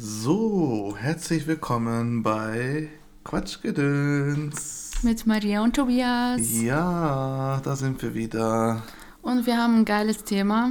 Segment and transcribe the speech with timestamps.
[0.00, 2.88] So, herzlich willkommen bei
[3.24, 4.92] Quatschgedöns.
[5.02, 6.40] Mit Maria und Tobias.
[6.62, 8.84] Ja, da sind wir wieder.
[9.22, 10.70] Und wir haben ein geiles Thema.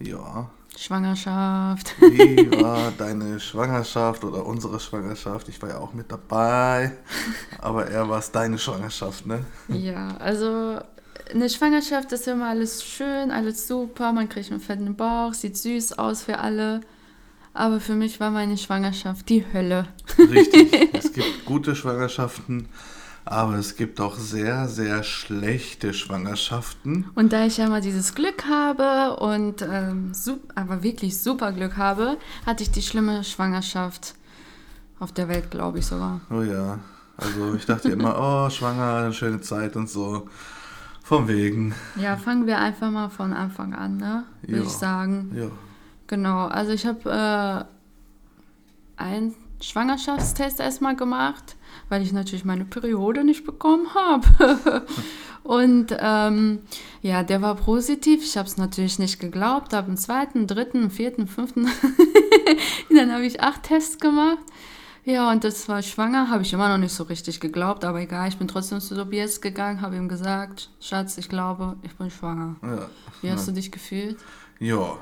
[0.00, 0.50] Ja.
[0.76, 1.94] Schwangerschaft.
[2.00, 5.48] Wie war deine Schwangerschaft oder unsere Schwangerschaft?
[5.48, 6.90] Ich war ja auch mit dabei.
[7.60, 9.44] Aber eher war es deine Schwangerschaft, ne?
[9.68, 10.80] Ja, also
[11.32, 14.12] eine Schwangerschaft ist immer alles schön, alles super.
[14.12, 16.80] Man kriegt einen fetten Bauch, sieht süß aus für alle.
[17.56, 19.88] Aber für mich war meine Schwangerschaft die Hölle.
[20.18, 20.72] Richtig.
[20.92, 22.68] Es gibt gute Schwangerschaften,
[23.24, 27.06] aber es gibt auch sehr, sehr schlechte Schwangerschaften.
[27.14, 30.12] Und da ich ja mal dieses Glück habe und ähm,
[30.54, 34.14] aber wirklich super Glück habe, hatte ich die schlimme Schwangerschaft
[34.98, 36.20] auf der Welt, glaube ich sogar.
[36.30, 36.78] Oh ja.
[37.16, 40.28] Also ich dachte immer, oh, schwanger, eine schöne Zeit und so.
[41.02, 41.74] Vom Wegen.
[41.96, 44.24] Ja, fangen wir einfach mal von Anfang an, ne?
[44.42, 45.32] Würde ich sagen.
[45.34, 45.46] Ja.
[46.06, 47.68] Genau, also ich habe
[48.98, 51.56] äh, einen Schwangerschaftstest erstmal gemacht,
[51.88, 54.86] weil ich natürlich meine Periode nicht bekommen habe.
[55.42, 56.60] Und ähm,
[57.02, 58.24] ja, der war positiv.
[58.24, 59.72] Ich habe es natürlich nicht geglaubt.
[59.72, 61.68] Habe einen zweiten, dritten, vierten, fünften.
[62.94, 64.38] dann habe ich acht Tests gemacht.
[65.04, 68.28] Ja, und das war schwanger, habe ich immer noch nicht so richtig geglaubt, aber egal,
[68.28, 72.56] ich bin trotzdem zu Tobias gegangen, habe ihm gesagt, Schatz, ich glaube, ich bin schwanger.
[72.60, 72.90] Ja,
[73.22, 73.52] Wie hast ja.
[73.52, 74.16] du dich gefühlt?
[74.58, 74.98] Ja,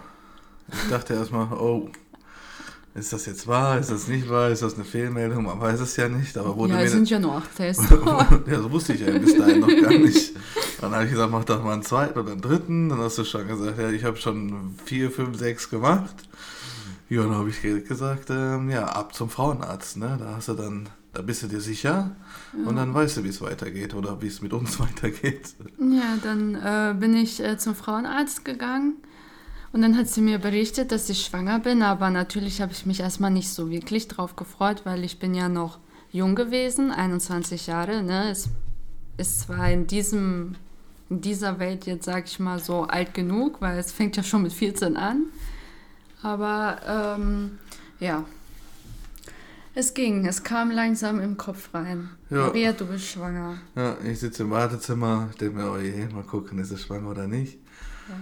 [0.73, 1.91] ich dachte erstmal, oh,
[2.95, 3.81] ist das jetzt wahr?
[3.81, 4.51] Ist das nicht wahr?
[4.51, 5.45] Ist das eine Fehlmeldung?
[5.45, 6.39] Man weiß es ja nicht.
[6.39, 7.91] Aber wurde ja, es sind ja nur acht Tests.
[8.47, 10.33] ja, so wusste ich ja bis dahin noch gar nicht.
[10.81, 12.89] Dann habe ich gesagt, mach doch mal einen zweiten oder einen dritten.
[12.89, 16.15] Dann hast du schon gesagt, ja, ich habe schon vier, fünf, sechs gemacht.
[17.09, 19.97] Ja, dann habe ich gesagt, ähm, ja, ab zum Frauenarzt.
[19.97, 20.17] Ne?
[20.21, 22.15] Da hast du dann, da bist du dir sicher
[22.57, 22.69] ja.
[22.69, 25.55] und dann weißt du, wie es weitergeht oder wie es mit uns weitergeht.
[25.81, 28.99] Ja, dann äh, bin ich äh, zum Frauenarzt gegangen
[29.75, 33.01] und dann hat sie mir berichtet, dass ich schwanger bin, aber natürlich habe ich mich
[33.01, 35.81] erstmal nicht so wirklich drauf gefreut, weil ich bin ja noch
[36.13, 38.05] jung gewesen, 21 Jahre.
[38.05, 38.31] Ne?
[38.31, 38.49] Es
[39.17, 40.55] ist zwar in, diesem,
[41.11, 44.43] in dieser Welt jetzt, sage ich mal, so alt genug, weil es fängt ja schon
[44.43, 45.25] mit 14 an.
[46.23, 47.59] Aber ähm,
[47.99, 48.25] ja,
[49.75, 52.11] es ging, es kam langsam im Kopf rein.
[52.31, 52.47] Ja.
[52.47, 53.59] Maria, du bist schwanger.
[53.75, 57.27] Ja, ich sitze im Wartezimmer, denke mir, oh je, mal gucken, ist er schwanger oder
[57.27, 57.59] nicht.
[58.09, 58.15] Ja.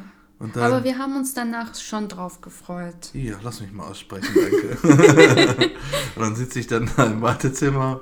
[0.42, 3.10] Dann, Aber wir haben uns danach schon drauf gefreut.
[3.12, 4.76] Ja, lass mich mal aussprechen, danke.
[6.16, 8.00] und dann sitze ich dann da im Wartezimmer.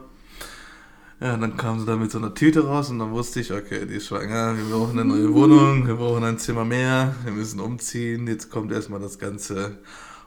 [1.21, 3.85] Ja, dann kam sie da mit so einer Tüte raus und dann wusste ich, okay,
[3.85, 7.61] die ist schwanger, wir brauchen eine neue Wohnung, wir brauchen ein Zimmer mehr, wir müssen
[7.61, 9.77] umziehen, jetzt kommt erstmal das Ganze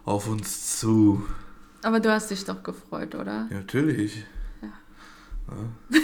[0.05, 1.23] auf uns zu.
[1.81, 3.47] Aber du hast dich doch gefreut, oder?
[3.49, 4.23] Ja, natürlich.
[5.91, 5.99] Ja.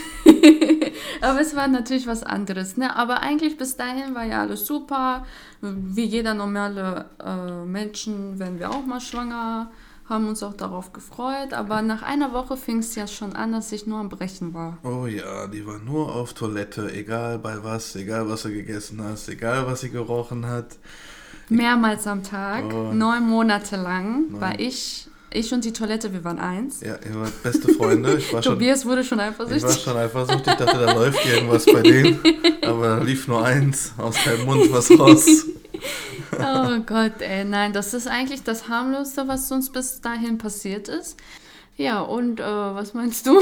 [1.22, 2.78] Aber es war natürlich was anderes.
[2.78, 2.96] Ne?
[2.96, 5.26] Aber eigentlich bis dahin war ja alles super.
[5.62, 9.72] Wie jeder normale äh, Menschen werden wir auch mal schwanger,
[10.08, 11.54] haben uns auch darauf gefreut.
[11.54, 14.78] Aber nach einer Woche fing es ja schon an, dass ich nur am Brechen war.
[14.84, 19.28] Oh ja, die war nur auf Toilette, egal bei was, egal was sie gegessen hast,
[19.30, 20.78] egal was sie gerochen hat.
[21.50, 22.94] Mehrmals am Tag, oh.
[22.94, 24.42] neun Monate lang, Nein.
[24.42, 26.82] war ich ich und die Toilette, wir waren eins.
[26.82, 28.18] Ja, ihr wart beste Freunde.
[28.18, 29.70] Ich war Tobias schon, wurde schon eifersüchtig.
[29.70, 30.48] Ich war schon eifersüchtig.
[30.48, 32.20] Ich dachte, da läuft irgendwas bei denen.
[32.64, 35.46] Aber da lief nur eins aus deinem Mund was raus.
[36.32, 41.18] oh Gott, ey, nein, das ist eigentlich das harmloseste, was uns bis dahin passiert ist.
[41.78, 43.40] Ja, und äh, was meinst du?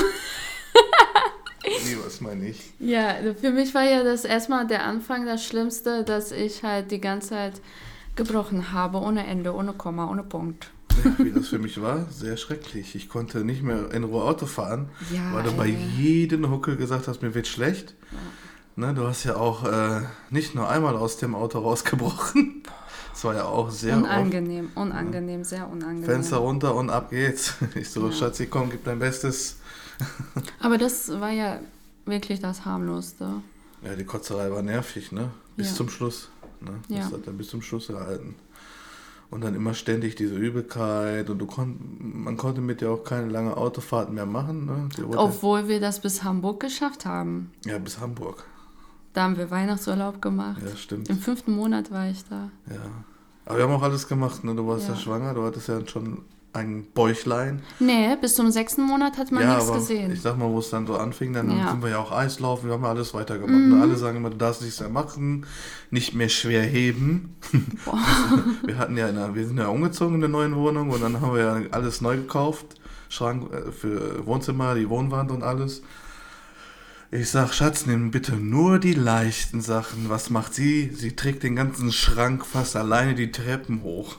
[1.63, 2.73] Nee, was meine ich?
[2.79, 7.01] Ja, für mich war ja das erstmal der Anfang das Schlimmste, dass ich halt die
[7.01, 7.61] ganze Zeit
[8.15, 10.69] gebrochen habe, ohne Ende, ohne Komma, ohne Punkt
[11.17, 12.95] wie das für mich war, sehr schrecklich.
[12.95, 17.07] Ich konnte nicht mehr in Ruhe Auto fahren, ja, weil du bei jedem Huckel gesagt
[17.07, 17.95] hast, mir wird schlecht.
[18.11, 18.17] Ja.
[18.87, 22.63] Ne, du hast ja auch äh, nicht nur einmal aus dem Auto rausgebrochen.
[23.11, 24.77] Das war ja auch sehr unangenehm, oft.
[24.77, 26.05] unangenehm, sehr unangenehm.
[26.05, 27.55] Fenster runter und ab geht's.
[27.75, 28.13] Ich so, ja.
[28.13, 29.57] Schatzi, komm, gib dein Bestes.
[30.59, 31.59] Aber das war ja
[32.05, 33.41] wirklich das harmlosste.
[33.81, 35.31] Ja, die Kotzerei war nervig, ne?
[35.55, 35.75] Bis ja.
[35.75, 36.29] zum Schluss.
[36.61, 36.73] Ne?
[36.88, 37.17] Das ja.
[37.17, 38.35] hat dann bis zum Schluss gehalten
[39.29, 43.27] und dann immer ständig diese Übelkeit und du kon man konnte mit dir auch keine
[43.27, 44.65] lange Autofahrt mehr machen.
[44.65, 44.89] Ne?
[45.15, 47.51] Obwohl wir das bis Hamburg geschafft haben.
[47.65, 48.45] Ja, bis Hamburg.
[49.13, 50.62] Da haben wir Weihnachtsurlaub gemacht.
[50.63, 51.09] Ja, stimmt.
[51.09, 52.51] Im fünften Monat war ich da.
[52.69, 52.75] Ja.
[53.45, 54.53] Aber wir haben auch alles gemacht, ne?
[54.56, 56.24] Du warst ja, ja schwanger, du hattest ja schon
[56.57, 57.62] ein Bäuchlein.
[57.80, 60.12] Nee, bis zum sechsten Monat hat man ja, nichts gesehen.
[60.12, 61.71] Ich sag mal, wo es dann so anfing, dann ja.
[61.71, 63.54] sind wir ja auch Eislaufen, wir haben ja alles weitergemacht.
[63.54, 63.81] Mhm.
[63.81, 65.45] Alle sagen immer, du darfst nichts mehr machen,
[65.92, 67.36] nicht mehr schwer heben.
[68.65, 71.33] wir hatten ja, eine, wir sind ja umgezogen in der neuen Wohnung und dann haben
[71.33, 72.65] wir ja alles neu gekauft.
[73.10, 75.81] Schrank äh, für Wohnzimmer, die Wohnwand und alles.
[77.09, 80.09] Ich sag, Schatz, nimm bitte nur die leichten Sachen.
[80.09, 80.92] Was macht sie?
[80.94, 84.15] Sie trägt den ganzen Schrank fast alleine die Treppen hoch.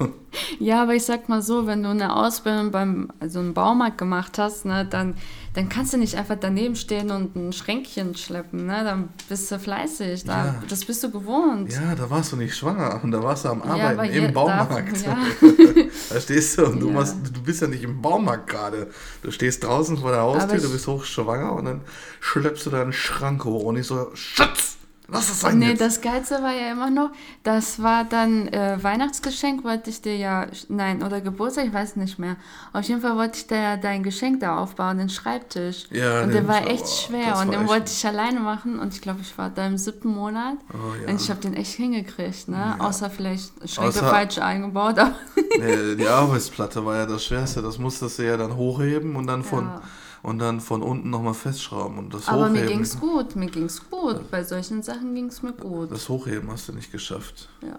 [0.59, 4.39] Ja, aber ich sag mal so, wenn du eine Ausbildung beim also einen Baumarkt gemacht
[4.39, 5.15] hast, ne, dann,
[5.59, 8.85] dann kannst du nicht einfach daneben stehen und ein Schränkchen schleppen, ne?
[8.85, 10.23] Dann bist du fleißig.
[10.23, 10.63] Da, Ja.
[10.69, 11.73] Das bist du gewohnt.
[11.73, 14.23] Ja, da warst du nicht schwanger und da warst du am Ja, Arbeiten aber im
[14.25, 15.05] ihr- Baumarkt.
[15.05, 15.19] da- ja.
[16.09, 16.67] Verstehst du?
[16.67, 16.93] Und du, Ja.
[16.95, 18.89] machst, du bist ja nicht im Baumarkt gerade.
[19.23, 21.81] Du stehst draußen vor der Haustür, ich- du bist hochschwanger und dann
[22.21, 24.77] schleppst du deinen Schrank hoch und ich so, Schatz,
[25.11, 25.81] lass es sein Nee, jetzt.
[25.81, 27.11] das Geilste war ja immer noch,
[27.43, 32.19] das war dann äh, Weihnachtsgeschenk, wollte ich dir ja, nein, oder Geburtstag, ich weiß nicht
[32.19, 32.37] mehr.
[32.73, 35.87] Auf jeden Fall wollte ich dir ja dein Geschenk da aufbauen, den Schreibtisch.
[35.91, 39.01] Ja, und der war echt schwer und den echt- wollte ich alleine machen und ich
[39.01, 41.09] glaube, ich war da im siebten Monat Oh, ja.
[41.11, 42.77] und ich habe den echt hingekriegt, ne?
[42.79, 45.15] Außer vielleicht Schränke Außer- falsch eingebaut, aber
[45.59, 47.63] Nee, die Arbeitsplatte war ja das Schwerste.
[47.63, 49.83] Das musstest du ja dann hochheben und dann von, Ja.
[50.29, 51.99] Und dann von unten nochmal festschrauben.
[51.99, 54.31] Und das Aber mir Hochheben, ging's gut, mir ging's gut.
[54.31, 55.91] Bei solchen Sachen ging's mir gut.
[55.91, 57.49] das Hochheben hast du nicht geschafft.
[57.63, 57.79] Ja.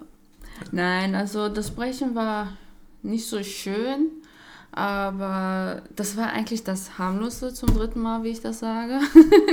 [0.71, 2.57] Nein, also das Brechen war
[3.03, 4.07] nicht so schön,
[4.71, 8.99] aber das war eigentlich das harmlose zum dritten Mal, wie ich das sage,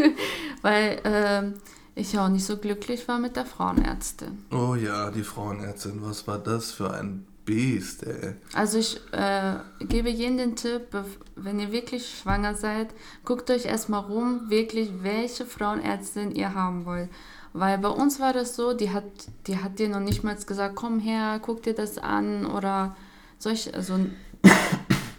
[0.63, 1.55] weil ähm,
[1.95, 4.45] ich ja auch nicht so glücklich war mit der Frauenärztin.
[4.51, 8.35] Oh ja, die Frauenärztin, was war das für ein Biest, ey.
[8.53, 10.89] Also ich äh, gebe jedem den Tipp,
[11.37, 12.89] wenn ihr wirklich schwanger seid,
[13.25, 17.09] guckt euch erstmal rum, wirklich welche Frauenärztin ihr haben wollt.
[17.55, 19.05] Weil bei uns war das so, die hat,
[19.47, 22.95] die hat dir noch nicht mal gesagt, komm her, guck dir das an oder
[23.39, 23.99] solch, also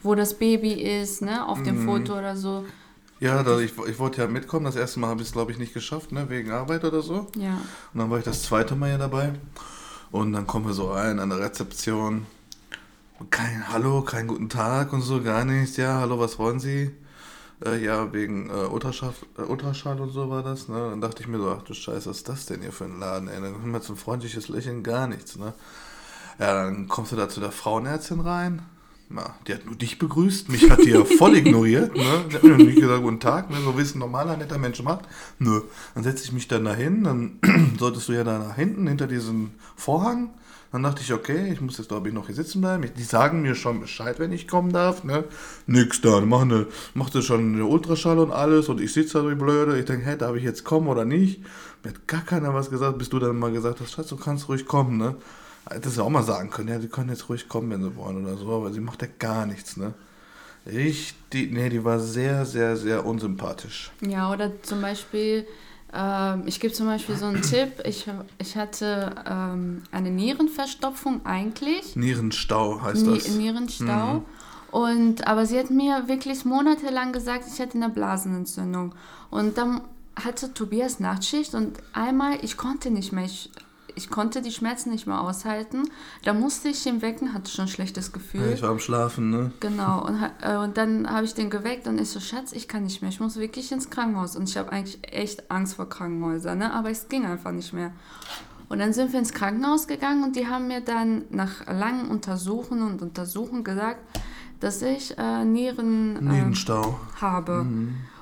[0.03, 2.65] wo das Baby ist, ne, auf dem Foto oder so.
[3.19, 4.65] Ja, da, ich, ich wollte ja mitkommen.
[4.65, 7.27] Das erste Mal habe ich es, glaube ich, nicht geschafft, ne, wegen Arbeit oder so.
[7.35, 7.59] Ja.
[7.93, 9.33] Und dann war ich das zweite Mal ja dabei.
[10.11, 12.25] Und dann kommen wir so rein an der Rezeption.
[13.29, 15.77] Kein Hallo, kein guten Tag und so, gar nichts.
[15.77, 16.91] Ja, hallo, was wollen Sie?
[17.65, 20.67] Äh, ja, wegen äh, Ultraschall, äh, Ultraschall und so war das.
[20.67, 20.75] Ne?
[20.91, 22.99] Dann dachte ich mir so, ach du Scheiße, was ist das denn hier für ein
[22.99, 23.27] Laden?
[23.27, 23.41] Ey?
[23.41, 25.35] Dann kommt man zum freundliches Lächeln, gar nichts.
[25.37, 25.53] Ne?
[26.39, 28.61] Ja, dann kommst du da zu der Frauenärztin rein.
[29.09, 31.95] Na, die hat nur dich begrüßt, mich hat die ja voll ignoriert.
[31.95, 32.25] Ne?
[32.29, 33.57] Die hat mir nicht gesagt, guten Tag, ne?
[33.63, 35.05] so wie es ein normaler, netter Mensch macht.
[35.39, 35.61] Nö.
[35.95, 37.39] Dann setze ich mich dann dahin, dann
[37.79, 40.31] solltest du ja da nach hinten, hinter diesem Vorhang.
[40.73, 42.83] Dann dachte ich, okay, ich muss jetzt, glaube ich, noch hier sitzen bleiben.
[42.97, 45.05] Die sagen mir schon Bescheid, wenn ich kommen darf.
[45.05, 45.23] Ne?
[45.65, 49.29] Nix da, machen eine, macht sie schon eine Ultraschall und alles und ich sitze da
[49.29, 49.79] wie blöde.
[49.79, 51.41] Ich denke, hey, darf ich jetzt kommen oder nicht?
[51.83, 54.49] Mir hat gar keiner was gesagt, bis du dann mal gesagt hast, Schatz, du kannst
[54.49, 55.15] ruhig kommen, ne?
[55.69, 58.25] Hätte sie auch mal sagen können, ja, die können jetzt ruhig kommen, wenn sie wollen
[58.25, 59.93] oder so, aber sie macht ja gar nichts, ne?
[60.65, 63.91] Richtig, nee, die war sehr, sehr, sehr unsympathisch.
[64.01, 65.47] Ja, oder zum Beispiel,
[65.93, 68.05] ähm, ich gebe zum Beispiel so einen Tipp, ich,
[68.37, 71.95] ich hatte ähm, eine Nierenverstopfung eigentlich.
[71.95, 73.29] Nierenstau heißt das.
[73.29, 73.37] Mhm.
[73.37, 74.23] Nierenstau.
[74.71, 78.93] Und, aber sie hat mir wirklich monatelang gesagt, ich hätte eine Blasenentzündung.
[79.29, 79.81] Und dann
[80.15, 83.49] hatte Tobias Nachtschicht und einmal, ich konnte nicht mehr, ich,
[83.97, 85.83] ich konnte die Schmerzen nicht mehr aushalten.
[86.23, 88.41] Da musste ich ihn wecken, hatte schon ein schlechtes Gefühl.
[88.41, 89.51] Ja, ich war am Schlafen, ne?
[89.59, 92.83] Genau, und, äh, und dann habe ich den geweckt und ich so, Schatz, ich kann
[92.83, 94.35] nicht mehr, ich muss wirklich ins Krankenhaus.
[94.35, 96.71] Und ich habe eigentlich echt Angst vor Krankenhäusern, ne?
[96.71, 97.91] aber es ging einfach nicht mehr.
[98.69, 102.81] Und dann sind wir ins Krankenhaus gegangen und die haben mir dann nach langen Untersuchen
[102.83, 103.99] und Untersuchen gesagt,
[104.59, 106.99] dass ich äh, Nieren ähm, Nierenstau.
[107.19, 107.65] habe.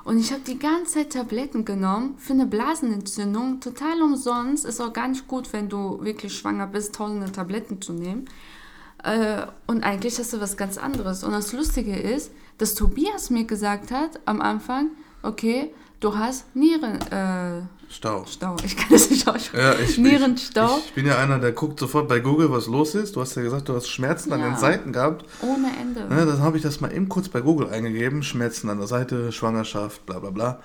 [0.05, 4.63] Und ich habe die ganze Zeit Tabletten genommen für eine Blasenentzündung, total umsonst.
[4.63, 8.29] Ist auch gar nicht gut, wenn du wirklich schwanger bist, tausende Tabletten zu nehmen.
[9.03, 11.23] Äh, und eigentlich hast du was ganz anderes.
[11.23, 14.91] Und das Lustige ist, dass Tobias mir gesagt hat am Anfang,
[15.23, 15.73] okay,
[16.05, 17.15] du hast Nierenstau.
[17.15, 18.25] Äh, Stau.
[18.27, 18.55] Stau.
[18.63, 19.63] Ich kann das nicht aussprechen.
[19.63, 20.77] Ja, ich, Nierenstau.
[20.79, 23.15] Ich, ich bin ja einer, der guckt sofort bei Google, was los ist.
[23.15, 24.49] Du hast ja gesagt, du hast Schmerzen an Ja.
[24.49, 25.25] den Seiten gehabt.
[25.41, 26.01] Ohne Ende.
[26.13, 28.21] Ne, dann habe ich das mal eben kurz bei Google eingegeben.
[28.23, 30.59] Schmerzen an der Seite, Schwangerschaft, bla bla bla.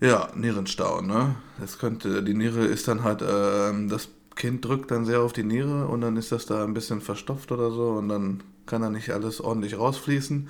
[0.00, 1.34] Ja, Nierenstau, ne?
[1.60, 5.42] Das könnte, die Niere ist dann halt, ähm, das Kind drückt dann sehr auf die
[5.44, 8.88] Niere und dann ist das da ein bisschen verstopft oder so und dann kann da
[8.90, 10.48] nicht alles ordentlich rausfließen.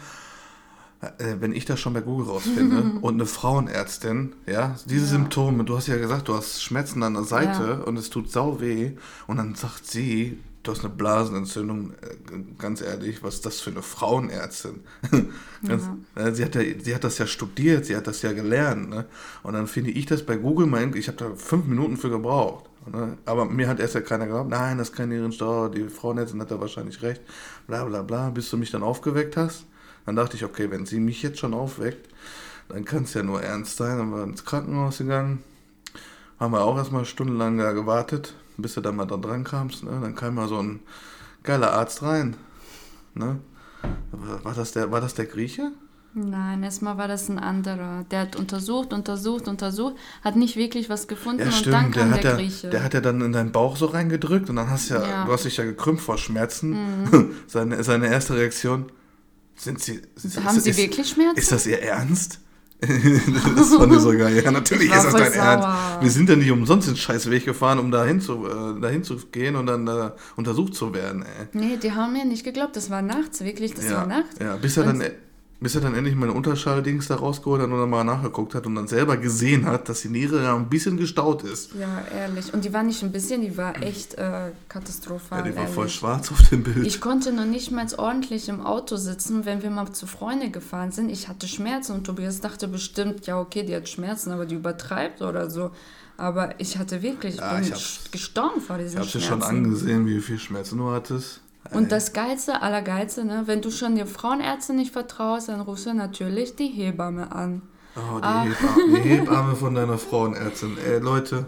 [1.00, 5.10] Äh, wenn ich das schon bei Google rausfinde und eine Frauenärztin, ja, diese Ja.
[5.12, 7.84] Symptome, du hast ja gesagt, du hast Schmerzen an der Seite Ja.
[7.86, 8.92] und es tut sau weh
[9.26, 13.70] und dann sagt sie, du hast eine Blasenentzündung, Äh, ganz ehrlich, was ist das für
[13.70, 14.80] eine Frauenärztin?
[15.66, 15.84] ganz,
[16.16, 19.06] äh, sie, hat ja, sie hat das ja studiert, sie hat das ja gelernt, ne?
[19.42, 22.66] und dann finde ich das bei Google, mein, ich habe da fünf Minuten für gebraucht.
[22.92, 23.16] Ne?
[23.24, 26.50] Aber mir hat erst ja keiner geglaubt, nein, das ist kein Nierenstau, die Frauenärztin hat
[26.50, 27.22] da wahrscheinlich recht,
[27.66, 29.64] bla bla bla, bis du mich dann aufgeweckt hast.
[30.10, 32.08] Dann dachte ich, okay, wenn sie mich jetzt schon aufweckt,
[32.68, 33.96] dann kann es ja nur ernst sein.
[33.96, 35.40] Dann waren wir ins Krankenhaus gegangen,
[36.40, 39.84] haben wir auch erstmal stundenlang da gewartet, bis du dann mal da dran kamst.
[39.84, 39.96] Ne?
[40.02, 40.80] Dann kam mal so ein
[41.44, 42.34] geiler Arzt rein.
[43.14, 43.38] Ne?
[44.10, 45.70] War, das der, war das der Grieche?
[46.12, 48.04] Nein, erstmal war das ein anderer.
[48.10, 51.74] Der hat untersucht, untersucht, untersucht, hat nicht wirklich was gefunden Ja, und stimmt.
[51.76, 52.68] dann Der kam hat, der ja, Grieche.
[52.70, 55.22] der hat ja dann in deinen Bauch so reingedrückt und dann hast ja, Ja.
[55.22, 55.26] Mhm.
[55.28, 57.30] du hast dich ja gekrümmt vor Schmerzen.
[57.46, 58.90] seine, seine erste Reaktion,
[59.60, 60.00] sind sie.
[60.44, 61.38] Haben Sie ist, wirklich Schmerzen?
[61.38, 62.40] Ist das ihr Ernst?
[62.80, 64.42] das fand ich so geil.
[64.42, 65.64] Ja, natürlich ist das dein Ernst.
[65.64, 65.98] sauer.
[66.00, 69.56] Wir sind ja nicht umsonst den Scheißweg gefahren, um dahin zu, äh, dahin zu gehen
[69.56, 71.46] und dann äh, untersucht zu werden, ey.
[71.52, 72.76] nee, die haben mir nicht geglaubt.
[72.76, 74.36] Das war nachts, wirklich, das ja, war nachts.
[74.40, 75.10] Ja, bis er, Und- dann,
[75.60, 78.74] bis er dann endlich meine Unterschalldings da rausgeholt hat und dann mal nachgeguckt hat und
[78.74, 81.74] dann selber gesehen hat, dass die Niere ja ein bisschen gestaut ist.
[81.74, 82.54] Ja, ehrlich.
[82.54, 85.40] Und die war nicht ein bisschen, die war echt äh, katastrophal.
[85.40, 85.74] Ja, die war ehrlich.
[85.74, 86.86] voll schwarz auf dem Bild.
[86.86, 90.92] Ich konnte noch nicht mal ordentlich im Auto sitzen, wenn wir mal zu Freunden gefahren
[90.92, 91.10] sind.
[91.10, 95.20] Ich hatte Schmerzen und Tobias dachte bestimmt, ja, okay, die hat Schmerzen, aber die übertreibt
[95.20, 95.72] oder so.
[96.16, 99.26] Aber ich hatte wirklich, ich Ja, bin ich gestorben vor ich diesen dir Schmerzen.
[99.28, 101.40] schon angesehen, wie viel Schmerzen du hattest.
[101.72, 105.94] Und das Geilste, Allergeilste, ne, wenn du schon der Frauenärztin nicht vertraust, dann rufst du
[105.94, 107.62] natürlich die Hebamme an.
[107.96, 108.42] Oh, die, Ah.
[108.44, 110.76] Hebamme, die Hebamme von deiner Frauenärztin.
[110.84, 111.46] Ey, Leute,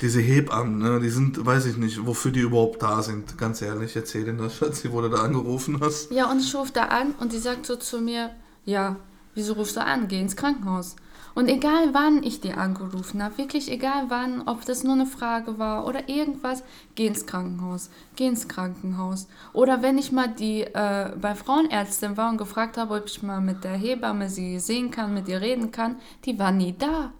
[0.00, 3.36] diese Hebammen, ne, die sind, weiß ich nicht, wofür die überhaupt da sind.
[3.36, 6.10] Ganz ehrlich, erzähl denen das, Schatzi, wo du da angerufen hast.
[6.10, 8.30] Ja, und ich rufe da an und die sagt so zu mir,
[8.64, 8.96] ja,
[9.34, 10.08] wieso rufst du an?
[10.08, 10.96] Geh ins Krankenhaus.
[11.34, 15.58] Und egal wann ich die angerufen habe, wirklich egal wann, ob das nur eine Frage
[15.58, 16.62] war oder irgendwas,
[16.94, 19.28] geh ins Krankenhaus, geh ins Krankenhaus.
[19.52, 23.40] Oder wenn ich mal die äh, bei Frauenärztin war und gefragt habe, ob ich mal
[23.40, 27.12] mit der Hebamme sie sehen kann, mit ihr reden kann, die war nie da.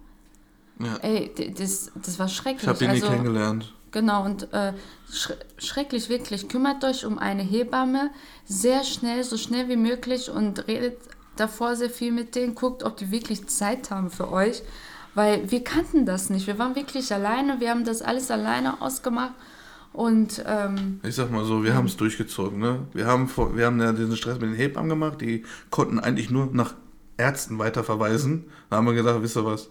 [0.79, 0.97] Ja.
[1.01, 2.63] Ey, das, das war schrecklich.
[2.63, 3.73] Ich habe die nie Also- kennengelernt.
[3.93, 4.71] Genau, und äh,
[5.11, 6.47] schre schrecklich wirklich.
[6.47, 8.09] Kümmert euch um eine Hebamme
[8.45, 10.97] sehr schnell, so schnell wie möglich und redet
[11.41, 12.55] davor sehr viel mit denen.
[12.55, 14.61] Guckt, ob die wirklich Zeit haben für euch.
[15.13, 16.47] Weil wir kannten das nicht.
[16.47, 17.59] Wir waren wirklich alleine.
[17.59, 19.33] Wir haben das alles alleine ausgemacht.
[19.93, 22.79] Und ähm, Ich sag mal so, wir haben es durchgezogen, ne?
[22.93, 26.29] Wir haben, vor- wir haben ja diesen Stress mit den Hebammen gemacht, die konnten eigentlich
[26.29, 26.75] nur nach
[27.17, 28.45] Ärzten weiterverweisen.
[28.69, 29.69] Da haben wir gedacht, wisst ihr was,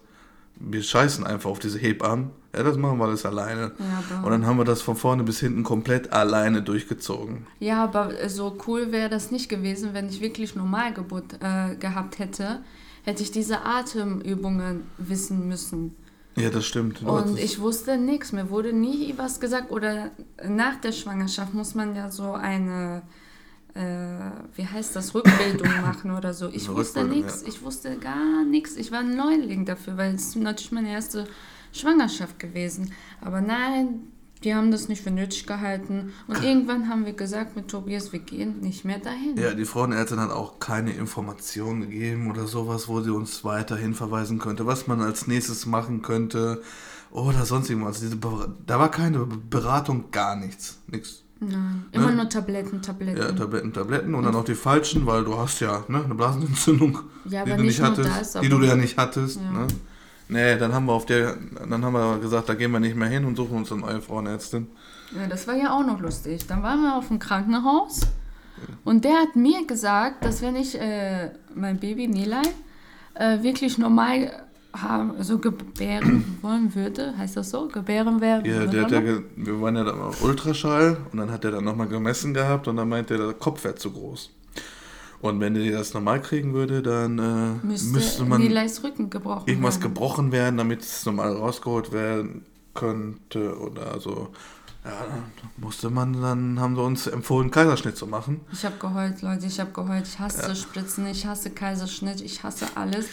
[0.57, 2.33] wir scheißen einfach auf diese Hebammen.
[2.55, 3.73] Ja, das machen wir alles alleine.
[3.79, 7.47] Ja, Und dann haben wir das von vorne bis hinten komplett alleine durchgezogen.
[7.61, 12.61] ja, aber so cool wäre das nicht gewesen, wenn ich wirklich Normalgeburt äh, gehabt hätte.
[13.03, 15.97] Hätte ich diese Atemübungen wissen müssen.
[16.37, 17.03] Ja, das stimmt.
[17.03, 19.71] Und ich wusste nichts, mir wurde nie was gesagt.
[19.71, 20.11] Oder
[20.47, 23.03] nach der Schwangerschaft muss man ja so eine,
[23.75, 23.81] äh,
[24.55, 26.49] wie heißt das, Rückbildung machen oder so.
[26.49, 27.49] Ich wusste nichts, ja.
[27.49, 28.77] ich wusste gar nichts.
[28.77, 31.27] Ich war ein Neuling dafür, weil es natürlich meine erste
[31.73, 32.93] Schwangerschaft gewesen.
[33.21, 34.01] Aber nein,
[34.45, 36.13] die haben das nicht für nötig gehalten.
[36.27, 39.37] Und irgendwann haben wir gesagt mit Tobias, wir gehen nicht mehr dahin.
[39.37, 44.39] ja, die Frauenärztin hat auch keine Informationen gegeben oder sowas, wo sie uns weiterhin verweisen
[44.39, 46.63] könnte, was man als nächstes machen könnte
[47.11, 48.01] oder sonst irgendwas.
[48.01, 50.79] Diese Ber- Da war keine Beratung, gar nichts.
[50.87, 51.23] Nichts.
[51.43, 52.17] Nein, immer Ne?
[52.17, 53.19] nur Tabletten, Tabletten.
[53.19, 56.99] Ja, Tabletten, Tabletten und dann auch die falschen, weil du hast ja ne, eine Blasenentzündung,
[57.25, 59.41] Ja, die du nicht hattest, das, die du ja nicht hattest.
[59.41, 59.51] Ja.
[59.51, 59.67] Ne?
[60.31, 61.37] Nee, dann haben wir auf der,
[61.69, 64.01] dann haben wir gesagt, da gehen wir nicht mehr hin und suchen uns eine neue
[64.01, 64.69] Frauenärztin.
[65.19, 66.47] Ja, das war ja auch noch lustig.
[66.47, 68.03] Dann waren wir auf dem Krankenhaus
[68.85, 72.43] und der hat mir gesagt, dass wenn ich äh, mein Baby Nilay
[73.15, 74.31] äh, wirklich normal
[74.73, 77.67] haben, also gebären wollen würde, heißt das so?
[77.67, 81.19] Gebären werden Ja, der hat ja, ge- wir waren ja da mal auf Ultraschall und
[81.19, 83.91] dann hat er dann nochmal gemessen gehabt und dann meinte er, der Kopf wäre zu
[83.91, 84.31] groß.
[85.21, 88.41] Und wenn er das normal kriegen würde, dann äh, müsste, müsste man
[89.11, 89.83] gebrochen irgendwas werden.
[89.83, 94.31] gebrochen werden, damit es normal rausgeholt werden könnte oder so.
[94.83, 95.25] Ja, dann
[95.59, 98.41] musste man, dann haben sie uns empfohlen, Kaiserschnitt zu machen.
[98.51, 100.07] Ich habe geheult, Leute, ich habe geheult.
[100.07, 103.07] Ich hasse Spritzen, ich hasse Kaiserschnitt, ich hasse alles.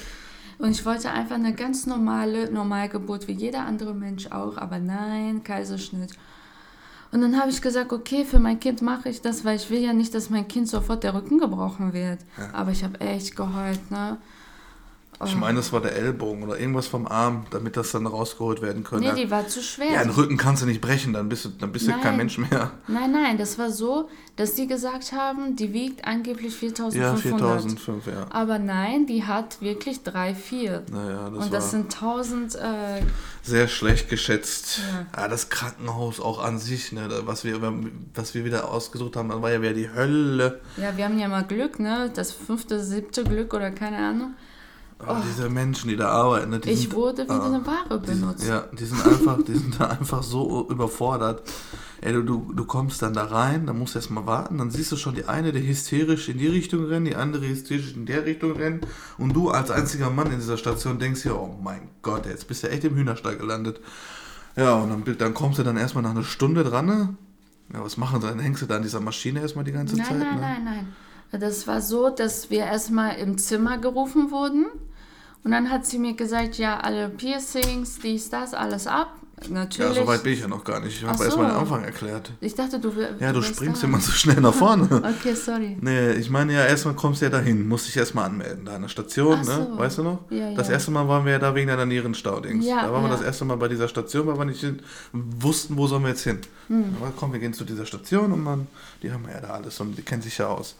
[0.60, 5.44] Und ich wollte einfach eine ganz normale Normalgeburt, wie jeder andere Mensch auch, aber nein,
[5.44, 6.14] Kaiserschnitt.
[7.12, 9.80] Und dann habe ich gesagt, okay, für mein Kind mache ich das, weil ich will
[9.80, 12.20] ja nicht, dass mein Kind sofort der Rücken gebrochen wird.
[12.54, 14.18] Aber ich habe echt geheult, ne?
[15.26, 18.84] Ich meine, es war der Ellbogen oder irgendwas vom Arm, damit das dann rausgeholt werden
[18.84, 19.14] könnte.
[19.14, 19.92] Nee, die war zu schwer.
[19.92, 22.38] ja, den Rücken kannst du nicht brechen, dann bist du, dann bist du kein Mensch
[22.38, 22.72] mehr.
[22.88, 27.24] Nein, nein, das war so, dass die gesagt haben, die wiegt angeblich 4500.
[27.24, 28.28] Ja, 4005, ja.
[28.30, 30.84] Aber nein, die hat wirklich 3, 4.
[30.92, 32.60] Naja, das Und das sind 1000, äh,
[33.42, 34.82] sehr schlecht geschätzt.
[35.16, 35.22] Ja.
[35.24, 35.28] Ja.
[35.28, 37.60] das Krankenhaus auch an sich, ne, was wir,
[38.14, 40.62] was wir wieder ausgesucht haben, das war ja wieder die Hölle.
[40.78, 42.12] ja, wir haben ja mal Glück, ne?
[42.14, 44.36] Das fünfte, siebte Glück oder keine Ahnung.
[45.00, 48.02] Oh, Diese Menschen, die da arbeiten, ne, die Ich sind, wurde wie ah, eine Ware
[48.02, 48.48] die sind, benutzt.
[48.48, 51.44] ja, die sind einfach, die sind da einfach so überfordert.
[52.02, 54.72] Ey, du, du, du kommst dann da rein, dann musst du erst mal warten, dann
[54.72, 58.08] siehst du schon die eine, die hysterisch in die Richtung rennt, die andere hysterisch in
[58.08, 58.88] der Richtung rennt
[59.20, 62.64] und du als einziger Mann in dieser Station denkst dir, oh mein Gott, jetzt bist
[62.64, 63.80] du echt im Hühnerstall gelandet.
[64.56, 67.16] Ja, und dann, dann kommst du dann erstmal nach einer Stunde dran, ne?
[67.72, 68.28] Ja, was machen sie?
[68.28, 70.42] Dann hängst du da an dieser Maschine erstmal die ganze Nein, Zeit, nein, ne?
[70.42, 71.40] nein, nein.
[71.40, 74.66] Das war so, dass wir erstmal im Zimmer gerufen wurden.
[75.48, 79.14] Und dann hat sie mir gesagt, ja, alle Piercings, dies, das, alles ab.
[79.44, 79.96] Ja, Natürlich.
[79.96, 80.98] so weit bin ich ja noch gar nicht.
[80.98, 81.42] Ich habe Ach erst so.
[81.42, 82.34] mal den Anfang erklärt.
[82.42, 83.88] Ich dachte, du Ja, du springst da.
[83.88, 84.90] immer so schnell nach vorne.
[84.92, 85.78] Okay, sorry.
[85.80, 88.82] Nee, ich meine ja, erstmal kommst du ja dahin, musst dich erstmal anmelden, da an
[88.82, 89.70] der Station, ne?
[89.72, 89.78] so.
[89.78, 90.20] Weißt du noch?
[90.32, 90.74] Ja, Das ja.
[90.74, 92.66] erste Mal waren wir ja da wegen deiner Nierenstau-Dings.
[92.66, 93.16] Ja, da waren wir ja.
[93.16, 94.66] das erste Mal bei dieser Station, weil wir nicht
[95.14, 96.42] wussten, wo sollen wir jetzt hin.
[96.68, 96.98] Hm.
[97.00, 98.68] Aber komm, wir gehen zu dieser Station und man,
[99.02, 100.76] die haben ja da alles und die kennen sich ja aus.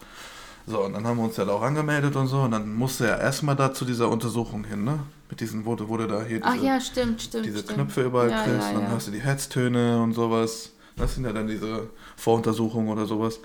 [0.68, 3.06] So, und dann haben wir uns ja da auch angemeldet und so und dann musste
[3.06, 4.98] er erstmal da zu dieser Untersuchung hin, ne?
[5.30, 7.46] Mit diesen, wo, wo du da hier Ach diese, ja, stimmt, stimmt.
[7.46, 7.74] diese stimmt.
[7.74, 8.90] Knöpfe überall ja, kriegst, ja, dann ja.
[8.90, 10.72] hast du die Herztöne und sowas.
[10.96, 13.40] Das sind ja dann diese Voruntersuchungen oder sowas.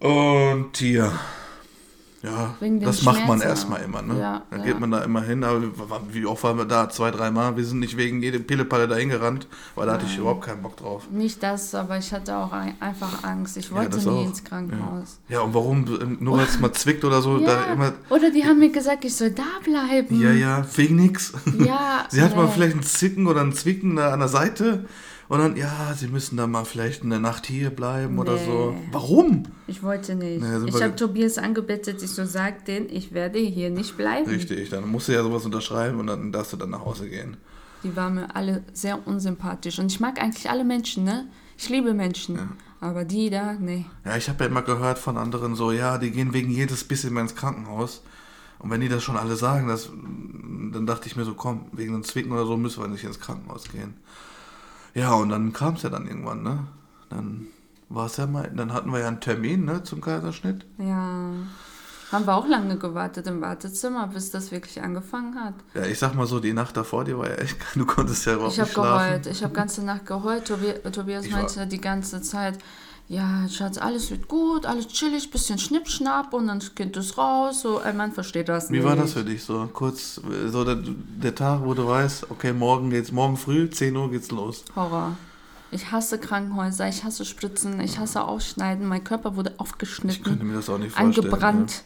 [0.00, 1.12] Und hier,
[2.22, 4.18] ja, das macht man erstmal immer, ne?
[4.18, 4.66] Ja, dann ja.
[4.66, 5.62] geht man da immer hin, aber
[6.12, 6.90] wie oft waren wir da?
[6.90, 7.56] Zwei, dreimal.
[7.56, 10.20] Wir sind nicht wegen jedem Pillepalle da hingerannt, weil da hatte ich Nein.
[10.20, 11.08] überhaupt keinen Bock drauf.
[11.10, 13.56] Nicht das, aber ich hatte auch ein, einfach Angst.
[13.56, 14.24] Ich Ja, wollte das nie auch.
[14.26, 15.18] ins Krankenhaus.
[15.28, 15.86] Ja, und warum?
[16.20, 17.92] Nur weil es mal zwickt oder so, da Ja, immer.
[18.10, 20.20] Oder die haben mir gesagt, ich soll da bleiben.
[20.20, 21.32] Ja, ja, wegen nix.
[21.58, 22.52] Ja, Sie hat mal nee.
[22.52, 24.84] vielleicht ein Zicken oder ein Zwicken da an der Seite
[25.30, 28.72] und dann, ja, sie müssen dann mal vielleicht eine Nacht hier bleiben oder so.
[28.72, 28.88] Nee.
[28.90, 29.44] Warum?
[29.68, 30.42] Ich wollte nicht.
[30.42, 34.28] Nee, ich habe Tobias angebettet, ich so, sag den, ich werde hier nicht bleiben.
[34.28, 37.36] Richtig, dann musst du ja sowas unterschreiben und dann darfst du dann nach Hause gehen.
[37.84, 39.78] Die waren mir alle sehr unsympathisch.
[39.78, 41.28] Und ich mag eigentlich alle Menschen, ne?
[41.56, 42.36] Ich liebe Menschen.
[42.80, 43.86] Aber die da, nee.
[44.04, 47.14] Ja, ich habe ja immer gehört von anderen so, ja, die gehen wegen jedes bisschen
[47.14, 48.02] mal ins Krankenhaus.
[48.58, 49.90] Und wenn die das schon alle sagen, das,
[50.72, 53.20] dann dachte ich mir so, komm, wegen einem Zwicken oder so müssen wir nicht ins
[53.20, 53.94] Krankenhaus gehen.
[54.94, 56.66] Ja, und dann kam es ja dann irgendwann, ne?
[57.08, 57.46] Dann
[57.88, 60.64] war es ja mal, dann hatten wir ja einen Termin, ne, zum Kaiserschnitt.
[60.78, 61.30] Ja.
[62.12, 65.54] Haben wir auch lange gewartet im Wartezimmer, bis das wirklich angefangen hat.
[65.74, 68.34] Ja, ich sag mal so, die Nacht davor, die war ja echt, du konntest ja
[68.34, 69.04] überhaupt Ich habe nicht schlafen.
[69.06, 69.26] geheult.
[69.26, 70.44] Ich habe ganze Nacht geheult.
[70.48, 72.58] Tobi Tobias Ich war- meinte die ganze Zeit,
[73.10, 77.60] ja, Schatz, alles wird gut, alles chillig, bisschen Schnippschnapp und dann das Kind ist raus.
[77.62, 78.80] So, ein Mann versteht das nicht.
[78.80, 79.68] Wie war das für dich so?
[79.72, 84.12] Kurz, so der, der Tag, wo du weißt, okay, morgen geht's, morgen früh, 10 Uhr
[84.12, 84.64] geht's los.
[84.76, 85.16] Horror.
[85.72, 88.86] Ich hasse Krankenhäuser, ich hasse Spritzen, ich hasse Ausschneiden.
[88.86, 91.26] Mein Körper wurde Ich könnte aufgeschnitten, mir das auch nicht vorstellen.
[91.26, 91.82] angebrannt.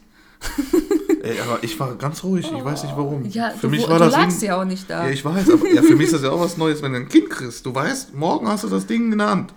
[0.73, 0.79] Ja.
[1.23, 3.25] Ey, aber ich war ganz ruhig, ich weiß nicht warum.
[3.31, 5.07] Ja, für du, mich war du das lagst ja auch nicht da.
[5.07, 6.99] Ja, ich weiß, aber ja, für mich ist das ja auch was Neues, wenn du
[6.99, 7.65] ein Kind kriegst.
[7.65, 9.55] Du weißt, morgen hast du das Ding in der Hand.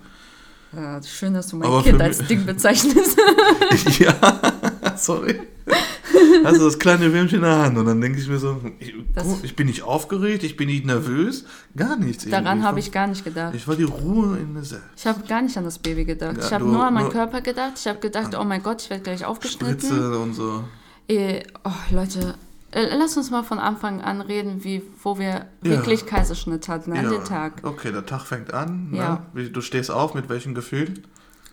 [0.76, 3.18] Ja, schön, dass du mein Aber Kind als Ding bezeichnest.
[3.98, 4.14] ja,
[4.96, 5.40] sorry.
[6.12, 9.24] Du das kleine Würmchen in der Hand und dann denke ich mir so, ich, Das-
[9.24, 11.44] guck, ich bin nicht aufgeregt, ich bin nicht nervös,
[11.76, 12.28] gar nichts.
[12.28, 13.54] Daran habe ich gar nicht gedacht.
[13.54, 14.86] Ich war die Ruhe in mir selbst.
[14.96, 16.36] Ich habe gar nicht an das Baby gedacht.
[16.38, 17.72] Ja, ich habe nur an meinen nur- Körper gedacht.
[17.78, 19.78] Ich habe gedacht, oh mein Gott, ich werde gleich aufgeschnitten.
[19.78, 20.64] Spritze und so.
[21.08, 22.34] Eh, oh, Leute, äh,
[22.72, 25.46] lass uns mal von Anfang an reden, wie, wo wir Ja.
[25.62, 27.60] wirklich Kaiserschnitt hatten, an Ja, den Tag.
[27.62, 28.90] Okay, der Tag fängt an.
[28.92, 29.22] Ja.
[29.34, 29.50] Ne?
[29.50, 30.94] Du stehst auf, mit welchem Gefühl?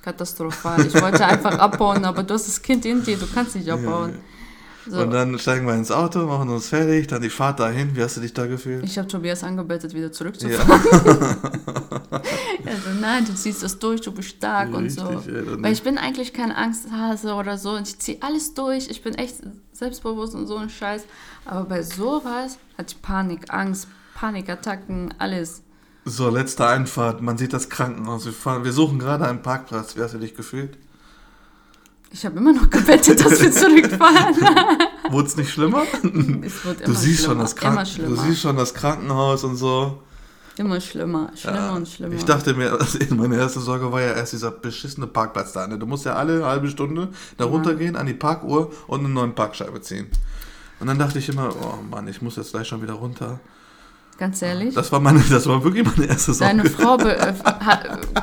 [0.01, 0.85] Katastrophal.
[0.85, 4.13] Ich wollte einfach abbauen, aber du hast das Kind in dir, du kannst nicht abbauen.
[4.87, 5.01] So.
[5.01, 7.95] Und dann steigen wir ins Auto, machen uns fertig, dann die Fahrt dahin.
[7.95, 8.83] Wie hast du dich da gefühlt?
[8.83, 10.81] Ich habe Tobias angebettet, wieder Ja, zurückzufahren.
[12.65, 15.05] Also, nein, du ziehst das durch, du bist stark und so.
[15.07, 18.87] Richtig, ey, Weil ich bin eigentlich kein Angsthase oder so und ich ziehe alles durch.
[18.89, 19.37] Ich bin echt
[19.75, 21.03] selbstbewusst und so ein Scheiß.
[21.45, 25.61] Aber bei sowas hatte ich Panik, Angst, Panikattacken, alles.
[26.05, 27.21] So, letzte Einfahrt.
[27.21, 28.25] Man sieht das Krankenhaus.
[28.25, 29.95] Wir, fahren, wir suchen gerade einen Parkplatz.
[29.97, 30.77] Wie hast du dich gefühlt?
[32.11, 34.35] Ich habe immer noch gebettet, dass wir zurückfahren.
[35.09, 35.83] Wurde es nicht schlimmer?
[36.43, 38.09] es wird Du immer siehst, schon schlimmer, das immer Krank schlimmer.
[38.09, 40.01] du siehst schon das Krankenhaus und so.
[40.57, 41.73] Immer schlimmer, schlimmer Ja.
[41.73, 42.15] und schlimmer.
[42.15, 45.67] Ich dachte mir, also meine erste Sorge war ja erst dieser beschissene Parkplatz da.
[45.67, 45.77] Ne?
[45.77, 49.81] Du musst ja alle halbe Stunde da runtergehen an die Parkuhr und eine neue Parkscheibe
[49.81, 50.07] ziehen.
[50.79, 53.39] Und dann dachte ich immer, oh Mann, ich muss jetzt gleich schon wieder runter.
[54.17, 54.73] Ganz ehrlich.
[54.73, 56.55] Das war meine, das war wirklich meine erste Sorge.
[56.55, 57.33] Deine Frau äh,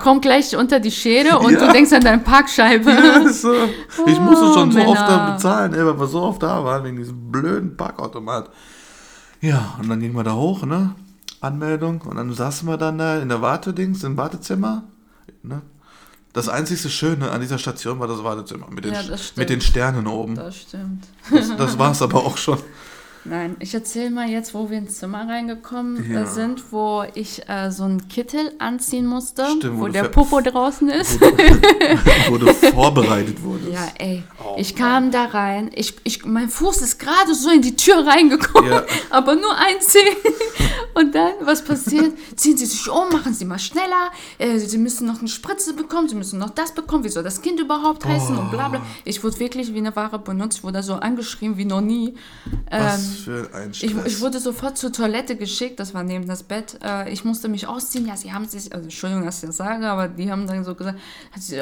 [0.02, 1.66] kommt gleich unter die Schere und Ja.
[1.66, 2.90] du denkst an deine Parkscheibe.
[2.90, 3.52] Ja, so.
[4.06, 5.32] Ich musste schon so Oh, oft da Männer.
[5.34, 8.48] bezahlen, ey, weil wir so oft da waren, wegen diesem blöden Parkautomat.
[9.42, 10.94] Ja, und dann gingen wir da hoch, ne?
[11.42, 12.00] Anmeldung.
[12.02, 14.84] Und dann saßen wir dann da in der Wartedings, im Wartezimmer.
[15.42, 15.62] Ne?
[16.32, 19.02] Das einzigste Schöne an dieser Station war das Wartezimmer mit den, Ja,
[19.36, 20.34] mit den Sternen oben.
[20.34, 21.04] Das stimmt.
[21.30, 22.58] Das, das war es aber auch schon.
[23.24, 26.26] Nein, ich erzähle mal jetzt, wo wir ins Zimmer reingekommen äh, Ja.
[26.26, 30.40] sind, wo ich äh, so einen Kittel anziehen musste, Stimmt, wo wo du der Popo
[30.40, 31.20] draußen ist.
[32.28, 33.72] Wo du vorbereitet wurdest.
[33.72, 37.62] Ja, ey, Oh, ich kam da rein, ich, ich, mein Fuß ist gerade so in
[37.62, 38.82] die Tür reingekommen, Ja.
[39.10, 39.98] aber nur ein Zeh.
[40.94, 42.12] Und dann, was passiert?
[42.36, 46.08] Ziehen Sie sich um, machen Sie mal schneller, äh, Sie müssen noch eine Spritze bekommen,
[46.08, 48.82] Sie müssen noch das bekommen, wie soll das Kind überhaupt heißen und bla bla.
[49.04, 52.14] Ich wurde wirklich wie eine Ware benutzt, ich wurde so angeschrieben wie noch nie.
[52.70, 53.90] Ähm, Was für ein Stress.
[53.90, 56.78] Ich, ich wurde sofort zur Toilette geschickt, das war neben das Bett.
[56.82, 58.06] Äh, ich musste mich ausziehen.
[58.06, 60.74] Ja, sie haben sich, also Entschuldigung, dass ich das sage, aber die haben dann so
[60.74, 60.98] gesagt,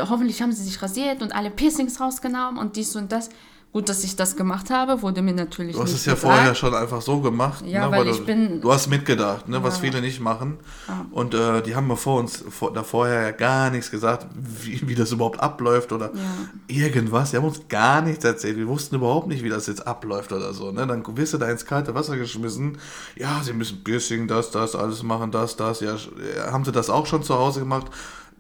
[0.09, 3.31] hoffentlich haben sie sich rasiert und alle Piercings rausgenommen und dies und das.
[3.73, 6.35] Gut, dass ich das gemacht habe, wurde mir natürlich Du hast es ja gesagt.
[6.35, 7.65] vorher schon einfach so gemacht.
[7.65, 9.83] Ja, ne, weil du, ich bin- Du hast mitgedacht, ne, was Ja.
[9.83, 10.59] viele nicht machen.
[10.89, 11.07] Ja.
[11.13, 14.89] Und äh, die haben mir vor uns vor, da vorher ja gar nichts gesagt, wie,
[14.89, 16.21] wie das überhaupt abläuft oder Ja.
[16.67, 17.31] irgendwas.
[17.31, 18.57] Die haben uns gar nichts erzählt.
[18.57, 20.73] Wir wussten überhaupt nicht, wie das jetzt abläuft oder so.
[20.73, 20.85] Ne?
[20.89, 22.77] Dann wirst du da ins kalte Wasser geschmissen.
[23.15, 25.79] Ja, sie müssen Piercing, das, das, alles machen, das, das.
[25.79, 27.87] Ja, ja, haben sie das auch schon zu Hause gemacht?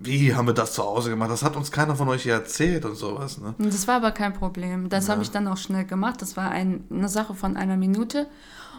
[0.02, 1.30] Wie haben wir das zu Hause gemacht?
[1.30, 3.38] Das hat uns keiner von euch hier erzählt und sowas.
[3.38, 3.54] Ne?
[3.58, 4.88] Das war aber kein Problem.
[4.88, 6.22] Das habe ich dann auch schnell gemacht.
[6.22, 8.26] Das war ein, eine Sache von einer Minute.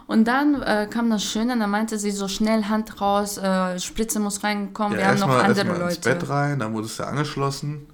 [0.08, 4.18] Und dann äh, kam das Schöne, dann meinte sie so schnell Hand raus, äh, Spritze
[4.18, 6.18] muss reinkommen, wir haben noch erstmal- andere ins Leute.
[6.18, 7.86] Bett rein, dann wurdest du angeschlossen.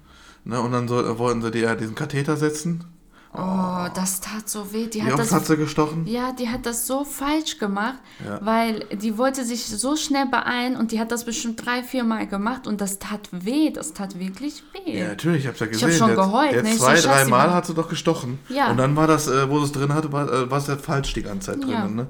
[0.43, 2.83] Ne, und dann so, wollten sie dir ja diesen Katheter setzen.
[3.31, 4.87] Oh, das tat so weh.
[4.87, 6.07] Die Wie hat oft das hat sie gestochen?
[6.07, 8.39] Ja, die hat das so falsch gemacht, Ja.
[8.43, 12.25] weil die wollte sich so schnell beeilen und die hat das bestimmt drei, vier Mal
[12.25, 14.97] gemacht und das tat weh, das tat wirklich weh.
[14.99, 15.91] Ja, natürlich, ich hab's ja hab gesehen.
[15.91, 16.69] schon Der- geheult, Der ne?
[16.69, 18.39] Ich so, zwei, Schatzi, drei Mal hat sie doch gestochen.
[18.49, 18.71] Ja.
[18.71, 21.13] Und dann war das, äh, wo sie es drin hatte, war äh, es ja falsch
[21.13, 21.81] die ganze Zeit Ja.
[21.83, 21.95] drin.
[21.97, 22.07] Ne?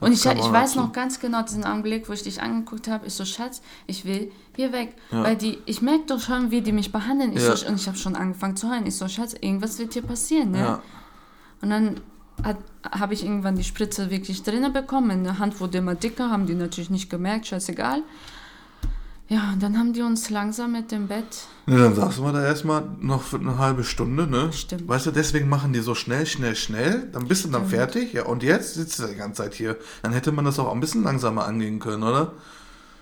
[0.00, 3.06] Und ich, ich weiß noch ganz genau diesen Augenblick, wo ich dich angeguckt habe.
[3.06, 4.94] Ich so, Schatz, ich will hier weg.
[5.10, 5.24] Ja.
[5.24, 7.32] Weil die, ich merke doch schon, wie die mich behandeln.
[7.36, 7.56] Ich Ja.
[7.56, 8.86] so, und ich habe schon angefangen zu heulen.
[8.86, 10.52] Ich so, Schatz, irgendwas wird hier passieren.
[10.52, 10.58] Ne?
[10.58, 10.82] Ja.
[11.60, 12.00] Und dann
[12.92, 15.08] habe ich irgendwann die Spritze wirklich drinnen bekommen.
[15.08, 18.02] Meine Hand wurde immer dicker, haben die natürlich nicht gemerkt, scheißegal.
[19.30, 21.44] Ja, und dann haben die uns langsam mit dem Bett.
[21.66, 24.50] Ne, dann saßen wir da erstmal noch für eine halbe Stunde, ne?
[24.54, 24.88] Stimmt.
[24.88, 27.08] Weißt du, deswegen machen die so schnell, schnell, schnell.
[27.12, 28.24] Dann bist du dann fertig, ja.
[28.24, 29.76] Und jetzt sitzt du die ganze Zeit hier.
[30.02, 32.32] Dann hätte man das auch ein bisschen langsamer angehen können, oder?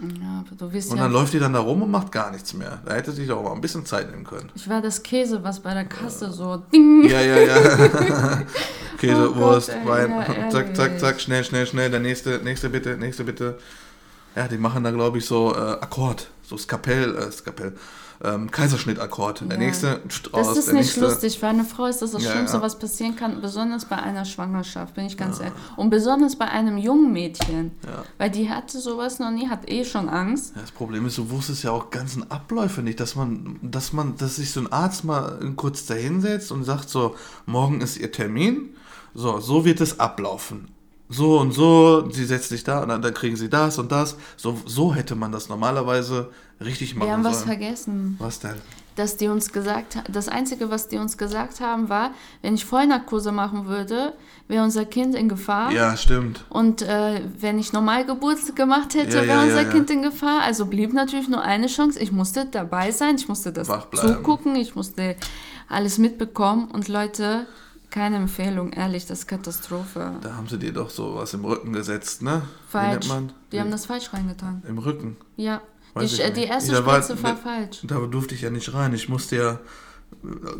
[0.00, 1.04] Ja, aber du wirst Und ja.
[1.04, 2.82] dann läuft die dann da rum und macht gar nichts mehr.
[2.84, 4.50] Da hätte sich auch mal ein bisschen Zeit nehmen können.
[4.54, 7.08] Ich war das Käse, was bei der Kasse so ding.
[7.08, 7.56] Ja, ja, ja.
[8.98, 10.10] Käse, Oh Gott, Wurst, ey, Wein.
[10.10, 11.88] ja, zack, zack, zack, schnell, schnell, schnell.
[11.90, 13.58] Der nächste, nächste bitte, nächste bitte.
[14.36, 16.28] Ja, die machen da, glaube ich, so äh, Akkord.
[16.42, 17.74] So Skapell, äh, Skapell.
[18.24, 19.42] Ähm, Kaiserschnitt-Akkord.
[19.42, 19.56] Der Ja.
[19.58, 20.46] nächste pst, raus.
[20.48, 21.00] Das ist nicht nächste.
[21.00, 21.38] lustig.
[21.38, 22.62] Für eine Frau ist das das Ja, Schlimmste, ja.
[22.62, 25.52] was passieren kann, besonders bei einer Schwangerschaft, bin ich ganz ehrlich.
[25.76, 27.72] Und besonders bei einem jungen Mädchen.
[28.16, 30.54] Weil die hatte sowas noch nie, hat eh schon Angst.
[30.58, 34.36] Das Problem ist, du wusstest ja auch ganzen Abläufe nicht, dass man, dass man, dass
[34.36, 38.70] sich so ein Arzt mal kurz dahinsetzt und sagt so, morgen ist ihr Termin,
[39.14, 40.68] so, so wird es ablaufen.
[41.08, 44.16] So und so, sie setzt sich da und dann, dann kriegen sie das und das.
[44.36, 46.30] So, so hätte man das normalerweise
[46.64, 47.46] richtig machen Wir haben was sollen.
[47.46, 48.16] vergessen.
[48.18, 48.56] Was denn?
[48.96, 53.30] Dass die uns gesagt das Einzige, was die uns gesagt haben, war, wenn ich Vollnarkose
[53.30, 54.14] machen würde,
[54.48, 55.70] wäre unser Kind in Gefahr.
[55.70, 56.44] Ja, stimmt.
[56.48, 59.70] Und äh, wenn ich Normalgeburt gemacht hätte, Ja, ja, wäre unser ja.
[59.70, 60.40] Kind in Gefahr.
[60.42, 62.00] Also blieb natürlich nur eine Chance.
[62.00, 65.16] Ich musste dabei sein, ich musste das zugucken, ich musste
[65.68, 66.68] alles mitbekommen.
[66.72, 67.46] Und Leute,
[67.96, 70.12] keine Empfehlung, ehrlich, das ist Katastrophe.
[70.20, 72.42] Da haben sie dir doch so was im Rücken gesetzt, ne?
[72.68, 73.08] Falsch.
[73.50, 74.62] Die haben das falsch reingetan.
[74.68, 75.16] Im Rücken.
[75.36, 75.62] Ja.
[75.98, 77.78] Die, äh, die erste Da war- Spritze war da- falsch.
[77.84, 78.92] Da durfte ich ja nicht rein.
[78.92, 79.58] Ich musste ja.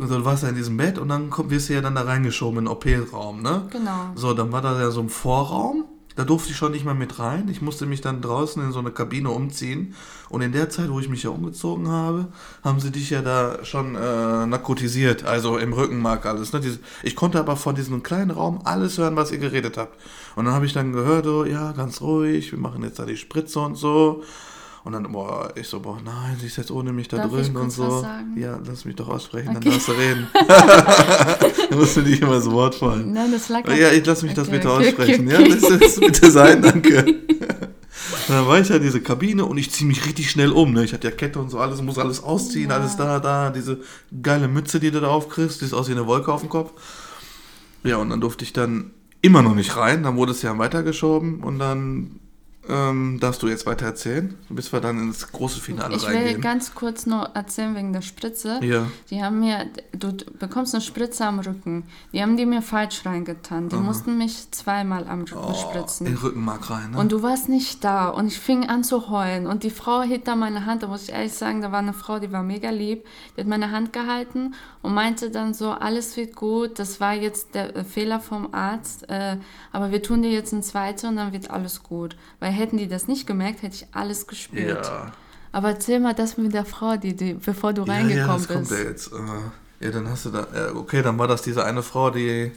[0.01, 2.59] Also du warst ja in diesem Bett und dann wirst du ja dann da reingeschoben
[2.61, 3.69] in den OP-Raum, ne?
[3.71, 4.13] Genau.
[4.15, 5.85] So, dann war da ja so ein Vorraum.
[6.17, 7.49] Da durfte ich schon nicht mehr mit rein.
[7.49, 9.95] Ich musste mich dann draußen in so eine Kabine umziehen.
[10.31, 12.29] Und in der Zeit, wo ich mich ja umgezogen habe,
[12.65, 15.25] haben sie dich ja da schon äh, narkotisiert.
[15.25, 16.53] Also im Rückenmark alles.
[16.53, 16.61] Ne?
[17.03, 19.97] Ich konnte aber von diesem kleinen Raum alles hören, was ihr geredet habt.
[20.35, 23.17] Und dann habe ich dann gehört, so, ja, ganz ruhig, wir machen jetzt da die
[23.17, 24.23] Spritze und so.
[24.87, 27.57] Und dann, boah, ich so, boah, nein, sie ist jetzt ohne mich da Darf drin
[27.57, 28.07] und so.
[28.37, 29.71] Ja, lass mich doch aussprechen, dann Okay.
[29.71, 30.29] darfst du reden.
[31.71, 33.13] da musst du nicht immer das Wort fallen.
[33.13, 35.29] Nein, das lag Ja, ich lass mich das Okay, bitte okay, aussprechen.
[35.29, 37.05] Ja, lass das bitte sein, danke.
[38.29, 40.73] Und dann war ich ja in diese Kabine und ich ziehe mich richtig schnell um.
[40.73, 40.85] Ne?
[40.85, 42.77] Ich hatte ja Kette und so, alles muss alles ausziehen, Ja.
[42.77, 43.51] alles da, da.
[43.51, 43.81] Diese
[44.23, 46.71] geile Mütze, die du da aufkriegst, die ist aus wie eine Wolke auf dem Kopf.
[47.83, 50.05] Ja, und dann durfte ich dann immer noch nicht rein.
[50.05, 52.21] Dann wurde es ja weitergeschoben und dann
[52.69, 56.41] ähm, darfst du jetzt weiter erzählen, bis wir dann ins große Finale Ich will reingehen.
[56.41, 58.61] ganz kurz noch erzählen wegen der Spritze.
[58.63, 58.87] Ja.
[59.11, 61.85] Die haben mir, du bekommst eine Spritze am Rücken.
[62.13, 63.69] Die haben die mir falsch reingetan.
[63.69, 66.07] Die mussten mich zweimal am Rücken Oh, spritzen.
[66.07, 66.91] in den Rückenmark rein.
[66.93, 66.99] Ne?
[66.99, 70.27] Und du warst nicht da und ich fing an zu heulen und die Frau hielt
[70.29, 72.71] da meine Hand, da muss ich ehrlich sagen, da war eine Frau, die war mega
[72.71, 73.05] lieb,
[73.37, 77.55] die hat meine Hand gehalten und meinte dann so, alles wird gut, das war jetzt
[77.55, 79.37] der äh, Fehler vom Arzt, äh,
[79.73, 82.17] aber wir tun dir jetzt ein zweites und dann wird alles gut.
[82.41, 84.85] Weil hätten die das nicht gemerkt, hätte ich alles gespürt.
[84.87, 85.13] ja.
[85.53, 88.49] Aber erzähl mal das mit der Frau, die, die bevor du Ja, ja, reingekommen das
[88.49, 88.81] kommt bist.
[88.83, 89.13] ja jetzt.
[89.13, 90.47] Äh, ja, dann hast du da.
[90.55, 92.53] Ja, okay, dann war das diese eine Frau, die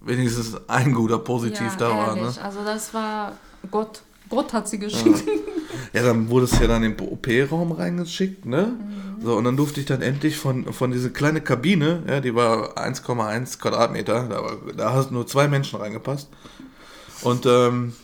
[0.00, 2.14] wenigstens ein guter positiv ja, da war.
[2.14, 2.20] Ne?
[2.22, 3.32] ehrlich, also das war
[3.70, 4.02] Gott.
[4.28, 5.24] Gott hat sie geschickt.
[5.92, 8.66] Ja, dann wurde es ja dann in den OP-Raum reingeschickt, ne?
[8.66, 9.22] Mhm.
[9.24, 12.76] So, und dann durfte ich dann endlich von, von dieser kleinen Kabine, ja, die war
[12.78, 16.28] 1,1 Quadratmeter, da, war, da hast nur zwei Menschen reingepasst.
[17.22, 17.94] Und ähm,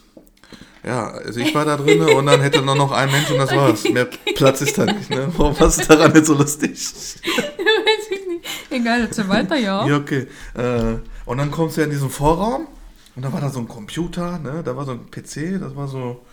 [0.85, 3.55] ja, also ich war da drin und dann hätte nur noch ein Mensch und das
[3.55, 3.85] war's.
[3.85, 5.29] Mehr Platz ist da nicht, ne?
[5.37, 6.71] Warum was ist daran jetzt so lustig?
[7.25, 8.45] Weiß ich nicht.
[8.71, 9.87] Egal, erzähl weiter, ja.
[9.87, 10.27] Ja, okay.
[10.55, 12.67] Äh, und dann kommst du ja in diesen Vorraum
[13.15, 14.63] und da war da so ein Computer, ne?
[14.65, 16.25] Da war so ein PC, das war so,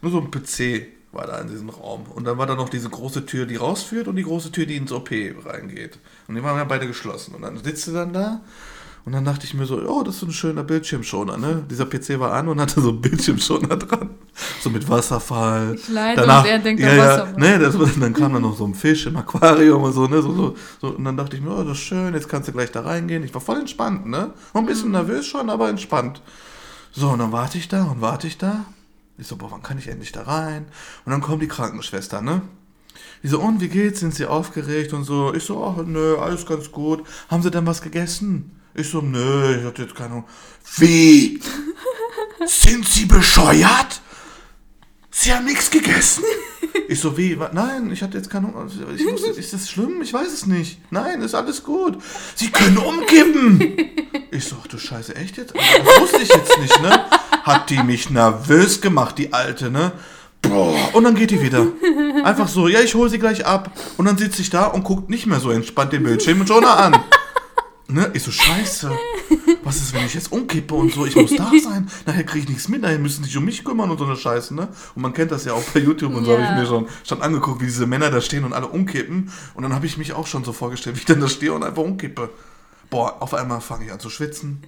[0.00, 2.06] nur so ein PC war da in diesem Raum.
[2.14, 4.76] Und dann war da noch diese große Tür, die rausführt und die große Tür, die
[4.76, 5.10] ins OP
[5.44, 5.98] reingeht.
[6.26, 7.34] Und die waren ja beide geschlossen.
[7.34, 8.40] Und dann sitzt du dann da
[9.04, 11.64] und dann dachte ich mir so, oh, das ist so ein schöner Bildschirmschoner, ne?
[11.68, 14.10] Dieser PC war an und hatte so einen Bildschirmschoner dran.
[14.60, 15.74] So mit Wasserfall.
[15.74, 17.40] Ich leide und er denkt ja, ja, Wasserfall.
[17.40, 20.22] ne, das, dann kam dann noch so ein Fisch im Aquarium und so, ne?
[20.22, 20.88] So, so, so.
[20.88, 23.24] Und dann dachte ich mir, oh, das ist schön, jetzt kannst du gleich da reingehen.
[23.24, 24.32] Ich war voll entspannt, ne?
[24.52, 24.92] War ein bisschen Mhm.
[24.92, 26.22] nervös schon, aber entspannt.
[26.92, 28.64] So, und dann warte ich da und warte ich da.
[29.18, 30.66] Ich so, boah, wann kann ich endlich da rein?
[31.04, 32.42] Und dann kommt die Krankenschwester, ne?
[33.22, 34.00] Die so, und wie geht's?
[34.00, 35.32] Sind Sie aufgeregt und so?
[35.34, 37.02] Ich so, ach, nö, alles ganz gut.
[37.30, 38.52] Haben Sie denn was gegessen?
[38.74, 40.24] Ich so, nö, ich hatte jetzt keine Ahnung.
[40.78, 41.40] Wie?
[42.46, 44.00] Sind Sie bescheuert?
[45.10, 46.24] Sie haben nichts gegessen?
[46.88, 47.38] Ich so, wie?
[47.52, 48.70] Nein, ich hatte jetzt keine Ahnung.
[48.96, 50.00] Ich wusste, ist das schlimm?
[50.00, 50.80] Ich weiß es nicht.
[50.90, 52.02] Nein, ist alles gut.
[52.34, 53.76] Sie können umkippen.
[54.30, 55.54] Ich so, ach du Scheiße, echt jetzt?
[55.54, 57.04] Das wusste ich jetzt nicht, ne?
[57.42, 59.92] Hat die mich nervös gemacht, die Alte, ne?
[60.40, 61.66] Boah, und dann geht die wieder.
[62.24, 63.70] Einfach so, ja, ich hole sie gleich ab.
[63.98, 66.76] Und dann sitze ich da und guckt nicht mehr so entspannt den Bildschirm und Jonah
[66.76, 66.96] an.
[67.92, 68.10] Ne?
[68.14, 68.90] Ich so, scheiße.
[69.64, 71.06] Was ist, wenn ich jetzt umkippe und so?
[71.06, 71.88] Ich muss da sein.
[72.06, 72.82] Nachher kriege ich nichts mit.
[72.82, 74.68] Nachher müssen sich um mich kümmern und so eine Scheiße, ne?
[74.94, 76.38] Und man kennt das ja auch bei YouTube und so Ja.
[76.42, 79.30] habe ich mir schon, schon angeguckt, wie diese Männer da stehen und alle umkippen.
[79.54, 81.62] Und dann habe ich mich auch schon so vorgestellt, wie ich dann da stehe und
[81.62, 82.30] einfach umkippe.
[82.90, 84.62] Boah, auf einmal fange ich an zu schwitzen.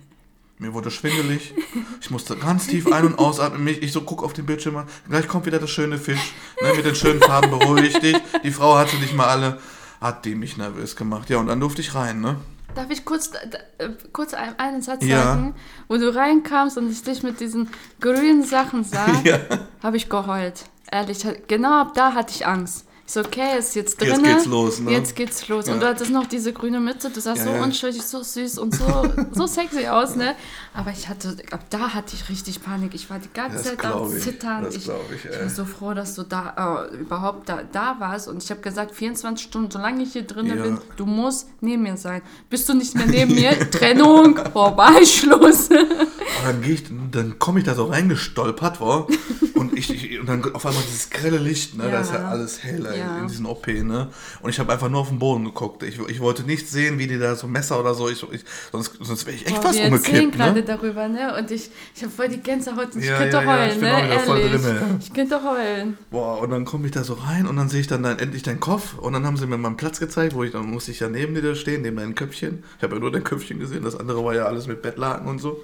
[0.59, 1.53] Mir wurde schwindelig.
[2.01, 3.67] Ich musste ganz tief ein- und ausatmen.
[3.67, 4.77] Ich so guck auf den Bildschirm.
[4.77, 4.87] an.
[5.09, 6.33] Gleich kommt wieder der schöne Fisch.
[6.63, 8.17] Ne, mit den schönen Farben beruhigt dich.
[8.45, 9.59] Die Frau hatte nicht mal alle.
[10.01, 11.29] Hat die mich nervös gemacht.
[11.31, 12.37] Ja, und dann durfte ich rein, ne?
[12.75, 13.39] Darf ich kurz, da-
[13.79, 15.23] äh, kurz ein- einen Satz Ja.
[15.23, 15.55] sagen?
[15.89, 17.69] Wo du reinkamst und ich dich mit diesen
[18.01, 19.39] grünen Sachen sah, Ja.
[19.83, 20.65] habe ich geheult.
[20.91, 22.87] Ehrlich, genau ab da hatte ich Angst.
[23.07, 24.09] Ich so, okay, ist jetzt drin.
[24.09, 24.91] Jetzt geht's los, ne?
[24.91, 25.67] Jetzt geht's los.
[25.67, 25.75] Ja.
[25.75, 27.63] Und du hattest noch diese grüne Mütze, du sahst Ja, so ja.
[27.63, 28.85] unschuldig, so süß und so,
[29.33, 30.35] so sexy aus, ne?
[30.73, 32.95] Aber ich hatte, ab da hatte ich richtig Panik.
[32.95, 34.23] Ich war die ganze Das Zeit am ich.
[34.23, 34.67] Zittern.
[34.71, 35.39] Ich, ich, ich ey.
[35.39, 38.27] bin so froh, dass du da äh, überhaupt da, da warst.
[38.27, 41.99] Und ich habe gesagt, 24 Stunden, solange ich hier drinnen bin, du musst neben mir
[41.99, 42.23] sein.
[42.49, 43.51] Bist du nicht mehr neben mir?
[43.71, 45.69] Trennung, vorbei, Schluss.
[45.69, 49.07] Dann gehe ich, dann komme ich da so reingestolpert, war
[49.55, 52.63] und ich, ich und dann auf einmal dieses grelle Licht, ne, da ist ja alles
[52.63, 53.19] hell ey, Ja.
[53.21, 54.09] in diesem OP, ne?
[54.41, 55.83] Und ich habe einfach nur auf den Boden geguckt.
[55.83, 58.93] Ich, ich wollte nicht sehen, wie die da so Messer oder so, ich, ich, sonst,
[59.01, 60.63] sonst wäre ich echt Boah, fast wir umgekippt, gerade ne?
[60.65, 61.37] darüber, ne?
[61.39, 63.75] Und ich, ich habe voll die Gänsehaut und ich Ja, könnte ja, ja, heulen, ich
[63.81, 64.09] bin ne?
[64.09, 64.63] Ehrlich.
[64.63, 64.87] drinne, ja.
[65.01, 65.99] Ich könnte heulen.
[66.11, 68.43] Boah, und dann komme ich da so rein und dann sehe ich dann, dann endlich
[68.43, 71.01] deinen Kopf und dann haben sie mir meinen Platz gezeigt, wo ich dann musste ich
[71.01, 72.63] ja neben dir da stehen, neben deinem Köpfchen.
[72.79, 75.41] Ich habe ja nur dein Köpfchen gesehen, das andere war ja alles mit Bettlaken und
[75.41, 75.63] so.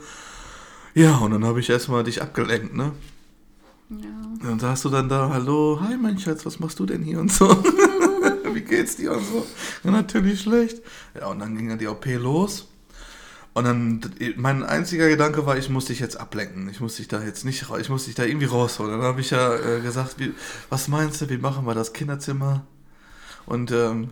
[0.95, 2.93] Ja, und dann habe ich erstmal dich abgelenkt, ne?
[3.91, 4.09] Ja.
[4.43, 7.33] Dann sagst du dann da, hallo, hi mein Schatz, was machst du denn hier und
[7.33, 7.49] so?
[8.55, 9.45] Wie geht's dir und so?
[9.83, 10.81] Ja, natürlich schlecht.
[11.19, 12.69] Ja, und dann ging dann die OP los.
[13.53, 14.01] Und dann,
[14.37, 16.69] mein einziger Gedanke war, ich muss dich jetzt ablenken.
[16.71, 18.93] Ich muss dich da jetzt nicht, ich muss dich da irgendwie rausholen.
[18.93, 20.35] Dann habe ich ja äh, gesagt, wie,
[20.69, 22.65] was meinst du, wie machen wir das Kinderzimmer?
[23.47, 24.11] Und ähm,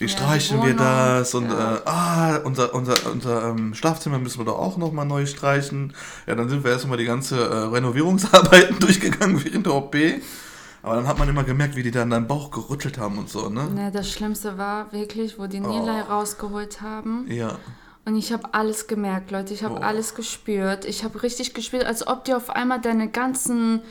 [0.00, 1.34] wie Ja, streichen wir das?
[1.34, 1.76] Und ja.
[1.76, 5.92] äh, ah, unser, unser, unser ähm, Schlafzimmer müssen wir doch auch nochmal neu streichen.
[6.26, 9.94] Ja, dann sind wir erstmal die ganze äh, Renovierungsarbeiten durchgegangen während der OP.
[10.82, 13.28] Aber dann hat man immer gemerkt, wie die da an deinem Bauch gerüttelt haben und
[13.28, 13.64] so, ne?
[13.64, 16.12] Ne, das Schlimmste war wirklich, wo die Nilay Oh.
[16.12, 17.26] rausgeholt haben.
[17.30, 17.58] Ja.
[18.10, 19.54] Und ich habe alles gemerkt, Leute.
[19.54, 19.82] Ich habe Oh.
[19.82, 20.84] alles gespürt.
[20.84, 23.82] Ich habe richtig gespürt, als ob die auf einmal deine ganzen,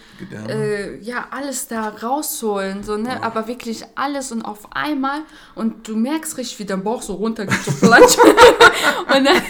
[0.49, 2.83] äh, ja, alles da rausholen.
[2.83, 3.23] So, ne?
[3.23, 5.21] Aber wirklich alles und auf einmal.
[5.55, 8.17] Und du merkst richtig, wie der Bauch so runtergeht, so platsch.
[9.15, 9.41] und dann,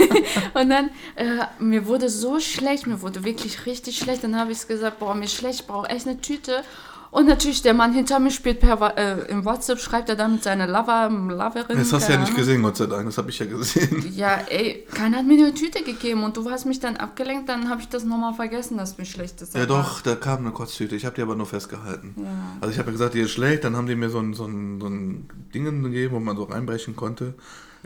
[0.54, 4.24] und dann äh, mir wurde so schlecht, mir wurde wirklich richtig schlecht.
[4.24, 6.62] Dann habe ich gesagt, boah, mir ist schlecht, ich brauche echt eine Tüte.
[7.12, 10.44] Und natürlich, der Mann hinter mir spielt per äh, im WhatsApp, schreibt er dann mit
[10.44, 11.78] seiner Lover, Loverin.
[11.78, 13.06] Das hast du ja nicht gesehen, Gott sei Dank.
[13.08, 14.14] Das habe ich ja gesehen.
[14.16, 17.68] Ja, ey, keiner hat mir eine Tüte gegeben und du hast mich dann abgelenkt, dann
[17.70, 19.56] habe ich das nochmal vergessen, dass mir schlecht ist.
[19.56, 20.96] Ja, doch, da kam eine Kotztüte.
[20.96, 22.14] Ich habe die aber nur festgehalten.
[22.18, 22.26] Ja.
[22.62, 23.64] Also ich habe ja gesagt, die ist schlecht.
[23.64, 26.44] Dann haben die mir so ein, so ein, so ein Ding gegeben, wo man so
[26.44, 27.34] reinbrechen kotze.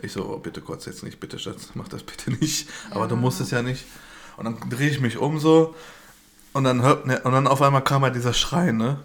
[0.02, 2.68] Ich so, oh, bitte kotz jetzt nicht, bitte Schatz, mach das bitte nicht.
[2.90, 3.20] Aber du Ja.
[3.22, 3.84] musst es ja nicht.
[4.36, 5.74] Und dann drehe ich mich um so.
[6.54, 8.98] Und dann, hört, ne, und dann auf einmal kam halt dieser Schrei, ne?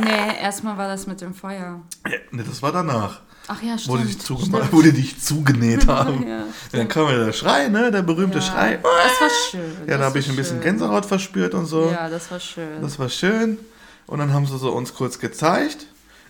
[0.00, 1.80] Nee, erstmal war das mit dem Feuer.
[2.06, 3.20] Ja, ne, das war danach.
[3.48, 4.28] Ach ja, Wo die, stimmt.
[4.40, 4.72] dich stimmt.
[4.72, 6.26] wo die dich zugenäht haben.
[6.26, 7.90] Ja, Dann kam ja der Schrei, ne?
[7.92, 8.44] Der berühmte ja.
[8.44, 8.78] Schrei.
[8.82, 9.76] Das war schön.
[9.86, 10.64] Ja, da habe ich ein bisschen schön.
[10.64, 11.90] Gänsehaut verspürt und so.
[11.90, 12.82] Ja, das war schön.
[12.82, 13.58] Das war schön.
[14.06, 15.86] Und dann haben sie so uns kurz gezeigt.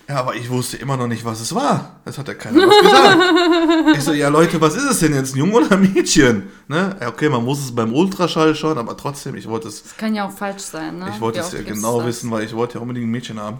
[0.09, 1.97] Ja, aber ich wusste immer noch nicht, was es war.
[2.05, 3.97] Das hat ja keiner was gesagt.
[3.97, 6.45] ich so, ja Leute, was ist es denn jetzt, ein Junge oder ein Mädchen?
[6.69, 6.97] Ne?
[7.01, 10.14] Ja, okay, man muss es beim Ultraschall schauen, aber trotzdem, ich wollte es, Das kann
[10.14, 11.11] ja auch falsch sein, ne?
[11.12, 12.07] ich wollte es ja genau das?
[12.09, 13.59] wissen, weil ich wollte ja unbedingt ein Mädchen haben.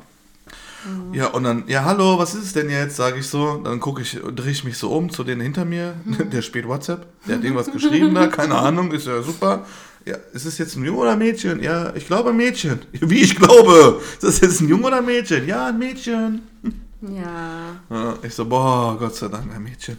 [1.13, 3.57] Ja, und dann, ja, hallo, was ist es denn jetzt, sage ich so.
[3.57, 5.95] Dann gucke ich, drehe ich mich so um zu denen hinter mir.
[6.05, 7.07] Der spielt WhatsApp.
[7.27, 9.65] Der hat irgendwas geschrieben da, keine Ahnung, ist ja super.
[10.07, 11.61] Ja, ist es jetzt ein Junge oder ein Mädchen?
[11.61, 12.79] Ja, ich glaube ein Mädchen.
[12.93, 14.01] Wie ich glaube?
[14.13, 15.47] Ist das jetzt ein Junge oder ein Mädchen?
[15.49, 16.43] Ja, ein Mädchen.
[17.03, 19.99] Ja, Ja, ich so, boah, Gott sei Dank ein Mädchen.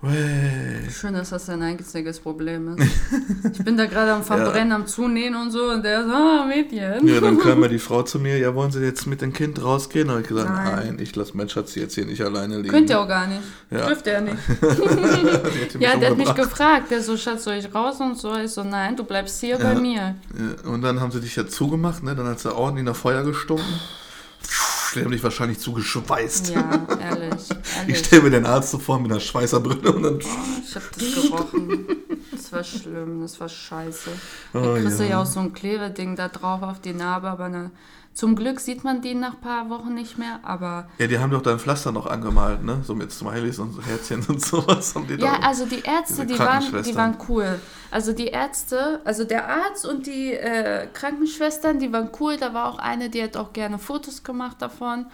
[0.00, 2.88] Schön, dass das dein einziges Problem ist.
[3.52, 7.08] Ich bin da gerade am Verbrennen, am Zunähen und so und der so, ah, Mädchen.
[7.08, 9.60] Ja, dann kam ja die Frau zu mir, ja, wollen Sie jetzt mit dem Kind
[9.60, 10.06] rausgehen?
[10.06, 10.86] Da habe ich gesagt, Nein.
[10.86, 12.68] nein, ich lasse mein Schatz jetzt hier nicht alleine liegen.
[12.68, 13.40] Könnt ihr auch gar nicht.
[13.70, 13.86] Ja.
[13.86, 14.38] Dürft ihr nicht.
[15.80, 16.90] Ja, der hat mich gefragt.
[16.90, 18.36] Der so, Schatz, soll ich raus und so?
[18.36, 20.14] Ich so, nein, du bleibst hier bei mir.
[20.34, 22.14] Ja, und dann haben sie dich ja zugemacht, ne?
[22.14, 23.64] Dann hat sie ordentlich nach Feuer gestunken.
[24.94, 26.50] Dich wahrscheinlich zugeschweißt.
[26.50, 27.48] Ja, ehrlich.
[27.50, 27.98] Ich ehrlich.
[28.06, 30.18] stelle mir den Arzt so vor mit einer Schweißerbrille und dann.
[30.18, 31.86] Ich hab das gerochen.
[32.32, 34.10] Das war schlimm, das war scheiße.
[34.54, 35.10] Oh, Da kriegst du ja.
[35.10, 37.70] ja auch so ein Klebeding da drauf auf die Narbe, aber ne,
[38.18, 41.30] zum Glück sieht man die nach ein paar Wochen nicht mehr, aber Ja, die haben
[41.30, 42.80] doch dein Pflaster noch angemalt, ne?
[42.82, 44.92] So mit Smileys und so Herzchen und sowas.
[44.96, 45.46] Haben die ja, da.
[45.46, 47.60] also die Ärzte, die waren, die waren cool.
[47.92, 52.36] Also die Ärzte, also der Arzt und die äh, Krankenschwestern, die waren cool.
[52.36, 55.06] Da war auch eine, die hat auch gerne Fotos gemacht davon.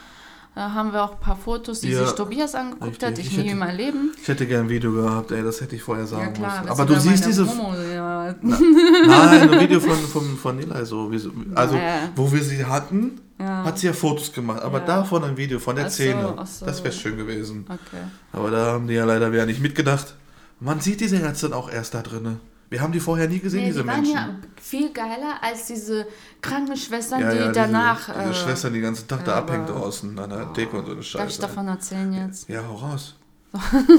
[0.54, 3.10] Da haben wir auch ein paar Fotos, die Ja, sich Tobias angeguckt hat.
[3.10, 3.26] richtig.
[3.26, 4.12] Ich Ich nie hätte- in meinem Leben.
[4.22, 6.70] Ich hätte gern ein Video gehabt, ey, das hätte ich vorher sagen Ja klar, müssen.
[6.70, 7.46] Aber du siehst diese.
[7.48, 8.34] Homo, ja.
[8.40, 11.10] Nein, ein Video von, von, von Nilay so.
[11.18, 12.08] So- also, Ja.
[12.14, 13.64] wo wir sie hatten, Ja.
[13.64, 14.62] hat sie ja Fotos gemacht.
[14.62, 16.34] Aber davon ein Video von der Ach so, Szene.
[16.36, 16.66] ach so.
[16.66, 17.64] Das wäre schön gewesen.
[17.68, 18.02] Okay.
[18.32, 20.14] Aber da haben die ja leider wieder nicht mitgedacht.
[20.60, 22.36] Man sieht diese Ärzte dann auch erst da drinne.
[22.70, 24.14] Wir haben die vorher nie gesehen, Nee, diese die waren Menschen.
[24.14, 24.29] ja
[24.61, 26.07] viel geiler als diese
[26.40, 28.07] Krankenschwestern, Ja, die ja, danach.
[28.07, 30.87] Diese, diese äh, Schwestern, die den ganzen Tag da abhängt draußen an der Theke und
[30.87, 31.18] so eine Scheiße.
[31.18, 32.48] darf ich davon erzählen jetzt?
[32.48, 33.14] Ja, hau raus.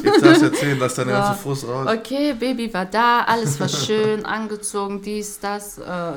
[0.03, 1.17] Jetzt darfst du erzählen, lass deine So.
[1.21, 1.87] ganze Frust raus.
[1.87, 5.77] Okay, Baby war da, alles war schön, angezogen, dies, das.
[5.77, 6.11] Äh,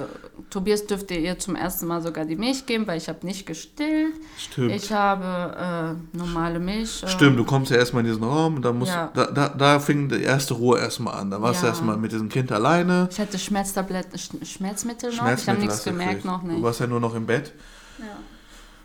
[0.51, 4.15] Tobias dürfte ihr zum ersten Mal sogar die Milch geben, weil ich habe nicht gestillt.
[4.39, 4.73] Stimmt.
[4.73, 7.03] Ich habe äh, normale Milch.
[7.03, 9.11] Äh, Stimmt, du kommst ja erstmal in diesen Raum und da, musst, Ja.
[9.15, 11.31] da, da, da fing die erste Ruhe erstmal an.
[11.31, 11.73] Da warst du Ja.
[11.73, 13.09] erstmal mit diesem Kind alleine.
[13.11, 15.15] Ich hatte Schmerztabletten, Sch Schmerzmittel noch.
[15.17, 16.25] ich Schmerzmittel habe nichts du gemerkt, gekriegt.
[16.25, 16.63] noch Du nicht.
[16.63, 17.53] warst ja nur noch im Bett.
[17.99, 18.05] Ja.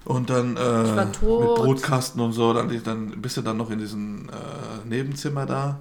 [0.06, 1.56] Und dann äh, mit.
[1.56, 5.80] Brotkasten und so, dann, dann bist du dann noch in diesem äh, Nebenzimmer da.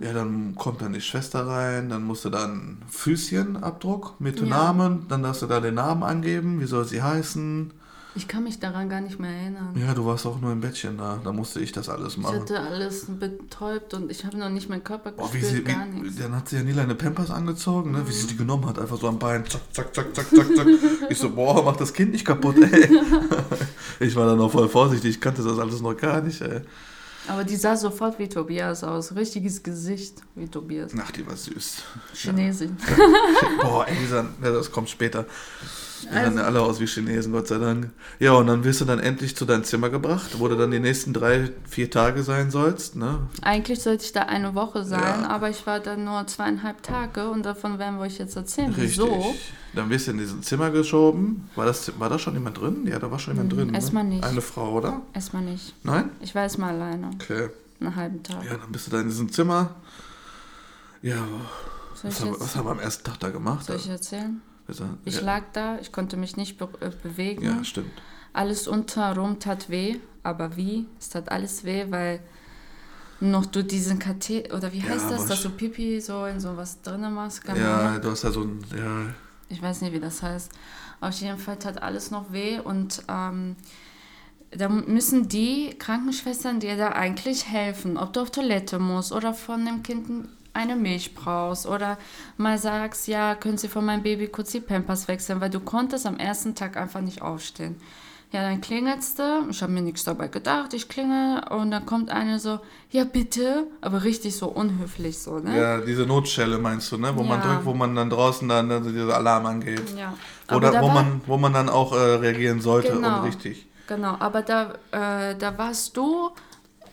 [0.00, 0.12] Ja.
[0.12, 4.46] dann kommt dann die Schwester rein, dann musst du dann Füßchenabdruck mit Ja.
[4.46, 7.72] Namen, dann darfst du da den Namen angeben, wie soll sie heißen.
[8.16, 9.72] Ich kann mich daran gar nicht mehr erinnern.
[9.76, 12.40] Ja, du warst auch nur im Bettchen da, da musste ich das alles Ich machen.
[12.40, 15.86] hatte alles betäubt und ich habe noch nicht meinen Körper Boah, wie gespürt, sie, gar
[15.92, 16.18] wie, nichts.
[16.18, 17.98] dann hat sie ja Nila eine Pampers angezogen, ne?
[18.04, 18.14] wie Mhm.
[18.16, 20.66] sie die genommen hat, einfach so am Bein, zack, zack, zack, zack, zack, zack.
[21.08, 22.90] Ich so, boah, mach das Kind nicht kaputt, ey.
[24.00, 26.62] Ich war dann noch voll vorsichtig, ich kannte das alles noch gar nicht, ey.
[27.28, 29.14] Aber die sah sofort wie Tobias aus.
[29.14, 30.92] Richtiges Gesicht wie Tobias.
[30.98, 31.82] Ach, die war süß.
[32.14, 32.76] Chinesin.
[33.60, 35.26] Boah, ey, ja, das kommt später.
[36.02, 37.90] Die sahen ja alle aus wie Chinesen, Gott sei Dank.
[38.18, 40.80] Ja, und dann wirst du dann endlich zu deinem Zimmer gebracht, wo du dann die
[40.80, 43.18] nächsten drei, vier Tage sein sollst, ne?
[43.42, 45.28] Eigentlich sollte ich da eine Woche sein, Ja.
[45.28, 48.68] aber ich war da nur zweieinhalb Tage und davon werden wir euch jetzt erzählen.
[48.72, 48.98] Richtig.
[48.98, 49.34] Wieso?
[49.74, 51.48] Dann wirst du in dieses Zimmer geschoben.
[51.54, 52.86] War, das, war da schon jemand drin?
[52.86, 53.74] Ja, da war schon jemand Mhm, drin.
[53.74, 54.10] erstmal ne?
[54.16, 54.24] nicht.
[54.24, 55.02] Eine Frau, oder?
[55.14, 55.74] Erstmal nicht.
[55.84, 56.10] Nein?
[56.20, 57.10] Ich war erstmal alleine.
[57.14, 57.48] Okay.
[57.80, 58.44] Einen halben Tag.
[58.44, 59.76] Ja, dann bist du da in diesem Zimmer.
[61.02, 61.16] Ja,
[62.02, 63.64] was ich haben, was haben wir am ersten Tag da gemacht?
[63.66, 64.40] soll ich erzählen?
[64.70, 64.88] Bitte?
[65.04, 65.22] Ich ja.
[65.22, 67.44] lag da, ich konnte mich nicht be äh, bewegen.
[67.44, 67.90] ja, stimmt.
[68.32, 70.86] Alles unterrum tat weh, aber wie?
[71.00, 72.20] Es tat alles weh, weil
[73.18, 76.38] noch du diesen Katheter, oder wie Ja, heißt das, aber dass du Pipi so in
[76.38, 77.42] sowas drin machst?
[77.44, 78.64] Keine Ja, du hast ja so ein.
[78.76, 79.12] Ja,
[79.48, 80.52] Ich weiß nicht, wie das heißt.
[81.00, 83.56] Auf jeden Fall tat alles noch weh und ähm,
[84.52, 89.64] da müssen die Krankenschwestern dir da eigentlich helfen, ob du auf Toilette musst oder von
[89.64, 91.98] dem Kind eine Milch brauchst oder
[92.36, 96.06] mal sagst, ja, können Sie von meinem Baby kurz die Pampers wechseln, weil du konntest
[96.06, 97.76] am ersten Tag einfach nicht aufstehen.
[98.32, 102.10] Ja, dann klingelst du, ich habe mir nichts dabei gedacht, ich klingel und dann kommt
[102.10, 102.60] eine so,
[102.90, 105.58] ja bitte, aber richtig so unhöflich so, ne?
[105.58, 107.10] ja, diese Notstelle meinst du, ne?
[107.16, 107.46] Wo man Ja.
[107.46, 109.82] drückt, wo man dann draußen dann, dann dieser Alarm angeht.
[109.98, 110.14] Ja.
[110.56, 113.18] Oder wo war- man, wo man dann auch äh, reagieren sollte Genau.
[113.18, 113.66] und richtig.
[113.88, 116.30] Genau, aber da, äh, da warst du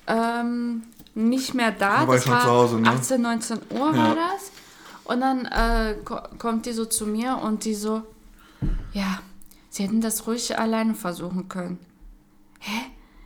[0.08, 0.84] ähm,
[1.18, 2.02] nicht mehr da.
[2.02, 2.90] Da war ich schon zu Hause, ne?
[2.90, 3.98] 18, 19 Uhr Ja.
[3.98, 4.52] war das.
[5.04, 8.04] Und dann äh, ko kommt die so zu mir und die so,
[8.94, 9.20] ja,
[9.70, 11.80] sie hätten das ruhig alleine versuchen können.
[12.60, 12.82] Hä?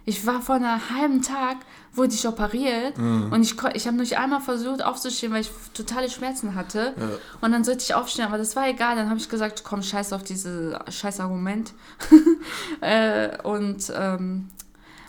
[0.05, 1.57] Ich war vor einem halben Tag,
[1.93, 3.31] wurde ich operiert Mhm.
[3.31, 6.93] und ich, ich habe nicht einmal versucht aufzustehen, weil ich totale Schmerzen hatte.
[6.99, 7.09] Ja.
[7.41, 8.95] Und dann sollte ich aufstehen, aber das war egal.
[8.95, 11.73] Dann habe ich gesagt, komm, scheiß auf dieses scheiß Argument.
[12.81, 14.49] äh, und ähm,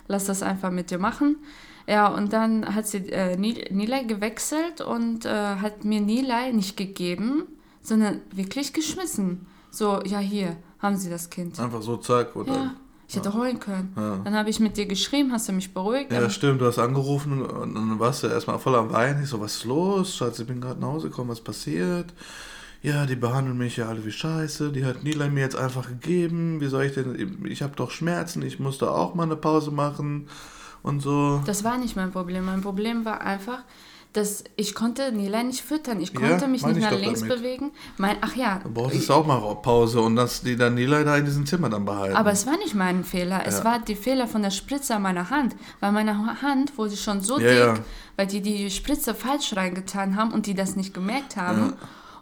[0.09, 1.37] lass das einfach mit dir machen.
[1.87, 7.45] Ja, und dann hat sie äh, Nilay gewechselt und äh, hat mir Nilay nicht gegeben,
[7.83, 9.47] sondern wirklich geschmissen.
[9.71, 11.59] So, ja, hier, haben Sie das Kind.
[11.59, 12.53] Einfach so, zack, oder?
[12.53, 12.75] Ja,
[13.09, 13.93] ich hätte heulen können.
[13.97, 14.21] Ja.
[14.25, 16.13] Dann habe ich mit dir geschrieben, hast du mich beruhigt.
[16.13, 19.23] Ja, stimmt, du hast angerufen und dann warst du erstmal voll am Weinen.
[19.23, 20.17] Ich so, was ist los?
[20.17, 22.13] Schatz, ich bin gerade nach Hause gekommen, was passiert?
[22.83, 24.73] Ja, die behandeln mich ja alle wie Scheiße.
[24.73, 26.61] Die hat Nila mir jetzt einfach gegeben.
[26.61, 27.47] Wie soll ich denn?
[27.47, 30.29] Ich habe doch Schmerzen, ich musste auch mal eine Pause machen
[30.83, 31.43] und so.
[31.47, 32.45] Das war nicht mein Problem.
[32.45, 33.61] Mein Problem war einfach,
[34.13, 36.01] dass ich konnte Nila nicht füttern.
[36.01, 37.39] Ich konnte ja, mich nicht nach links damit.
[37.39, 37.71] bewegen.
[37.97, 38.61] Mein, ach ja.
[38.63, 41.85] Du brauchst auch mal Pause und dass die dann Nila da in diesem Zimmer dann
[41.85, 42.17] behalten.
[42.17, 43.39] Aber es war nicht mein Fehler.
[43.39, 43.47] Ja.
[43.47, 45.57] Es war die Fehler von der Spritze an meiner Hand.
[45.81, 47.85] Weil meine Hand wurde schon so ja, dick,
[48.17, 51.75] weil die die Spritze falsch reingetan haben und die das nicht gemerkt haben.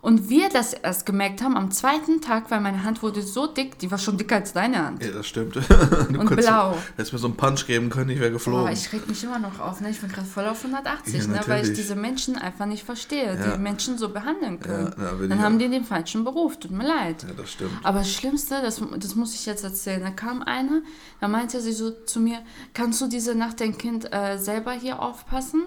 [0.02, 3.78] Und wir das erst gemerkt haben am zweiten Tag, weil meine Hand wurde so dick,
[3.78, 5.04] die war schon dicker als deine Hand.
[5.04, 5.58] Ja, das stimmt.
[6.10, 6.76] Du und blau.
[6.96, 8.64] Hättest mir so einen Punch geben können, ich wäre geflogen.
[8.64, 9.80] Boah, ich reg mich immer noch auf.
[9.80, 9.90] Ne?
[9.90, 11.40] Ich bin gerade voll auf 180, ja, ne?
[11.46, 13.52] weil ich diese Menschen einfach nicht verstehe, ja.
[13.52, 14.94] die Menschen so behandeln können.
[14.98, 17.24] Ja, Dann haben die den falschen Beruf, tut mir leid.
[17.28, 17.72] Ja, das stimmt.
[17.82, 20.82] Aber das Schlimmste, das, das muss ich jetzt erzählen, da kam einer,
[21.20, 22.40] da meinte sie so zu mir,
[22.74, 25.66] kannst du diese Nacht dein Kind äh, selber hier aufpassen?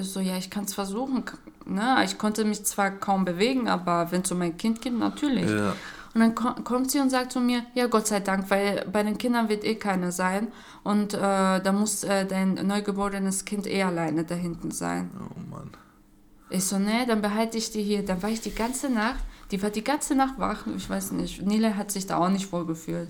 [0.00, 1.24] Ich so, ja, ich kann es versuchen.
[1.66, 2.02] Ne?
[2.04, 5.50] Ich konnte mich zwar kaum bewegen, aber wenn es um mein Kind geht, natürlich.
[5.50, 5.74] Ja.
[6.14, 6.34] Und dann
[6.64, 9.64] kommt sie und sagt zu mir, ja, Gott sei Dank, weil bei den Kindern wird
[9.64, 10.48] eh keiner sein.
[10.82, 15.10] Und äh, da muss äh, dein neugeborenes Kind eh alleine da hinten sein.
[15.20, 15.70] Oh Mann.
[16.50, 18.04] Ich so, ne, dann behalte ich die hier.
[18.04, 20.66] Dann war ich die ganze Nacht, die war die ganze Nacht wach.
[20.76, 23.08] Ich weiß nicht, Nile hat sich da auch nicht wohl gefühlt.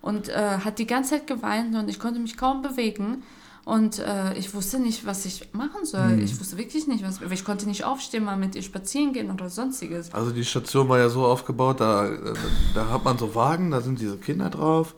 [0.00, 3.24] Und äh, hat die ganze Zeit geweint und ich konnte mich kaum bewegen.
[3.68, 6.16] Und äh, ich wusste nicht, was ich machen soll.
[6.16, 6.22] Mhm.
[6.22, 7.20] Ich wusste wirklich nicht, was.
[7.30, 10.14] Ich konnte nicht aufstehen, mal mit ihr spazieren gehen oder sonstiges.
[10.14, 12.08] Also die Station war ja so aufgebaut, da,
[12.74, 14.94] da hat man so Wagen, da sind diese Kinder drauf.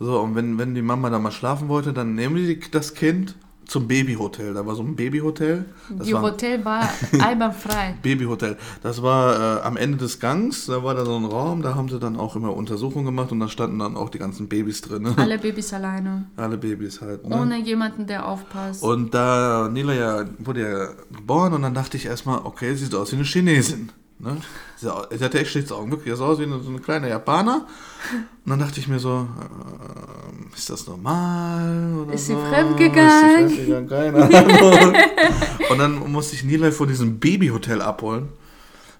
[0.00, 3.36] So, und wenn, wenn die Mama da mal schlafen wollte, dann nehmen die das Kind
[3.68, 4.54] zum Babyhotel.
[4.54, 5.66] Da war so ein Babyhotel.
[5.90, 6.88] Das Die war, Hotel war
[7.20, 7.94] einwandfrei.
[8.02, 8.56] Babyhotel.
[8.82, 10.66] Das war äh, am Ende des Gangs.
[10.66, 11.62] Da war da so ein Raum.
[11.62, 14.48] Da haben sie dann auch immer Untersuchungen gemacht und da standen dann auch die ganzen
[14.48, 15.02] Babys drin.
[15.02, 15.14] Ne?
[15.16, 16.26] Alle Babys alleine.
[16.36, 17.28] Alle Babys halt.
[17.28, 17.36] Ne?
[17.36, 18.82] Ohne jemanden, der aufpasst.
[18.82, 22.94] Und da Nila ja wurde ja geboren und dann dachte ich erstmal, okay, sie sieht
[22.94, 23.92] aus wie eine Chinesin.
[24.20, 24.36] Ne?
[24.76, 24.88] Sie
[25.24, 26.12] hatte echt schlechtes Augen, wirklich.
[26.12, 27.66] Sie sah aus wie eine, so eine kleine Japaner.
[28.44, 32.02] Und dann dachte ich mir so, äh, ist das normal?
[32.02, 32.40] Oder ist sie so?
[32.40, 33.46] fremdgegangen?
[33.46, 33.88] Ist sie fremdgegangen?
[33.88, 34.94] Keine Ahnung.
[35.70, 38.28] und dann musste ich Nilay vor diesem Babyhotel abholen.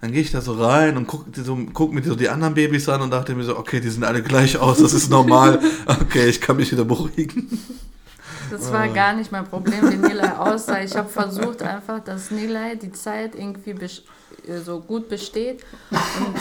[0.01, 2.89] Dann gehe ich da so rein und gucke so, guck mir so die anderen Babys
[2.89, 5.61] an und dachte mir so, okay, die sehen alle gleich aus, das ist normal.
[5.87, 7.49] Okay, ich kann mich wieder beruhigen.
[8.51, 10.83] Das war gar nicht mein Problem, wie Nilay aussah.
[10.83, 13.75] Ich habe versucht einfach, dass Nilay die Zeit irgendwie
[14.65, 15.65] so gut besteht.
[15.91, 16.37] Und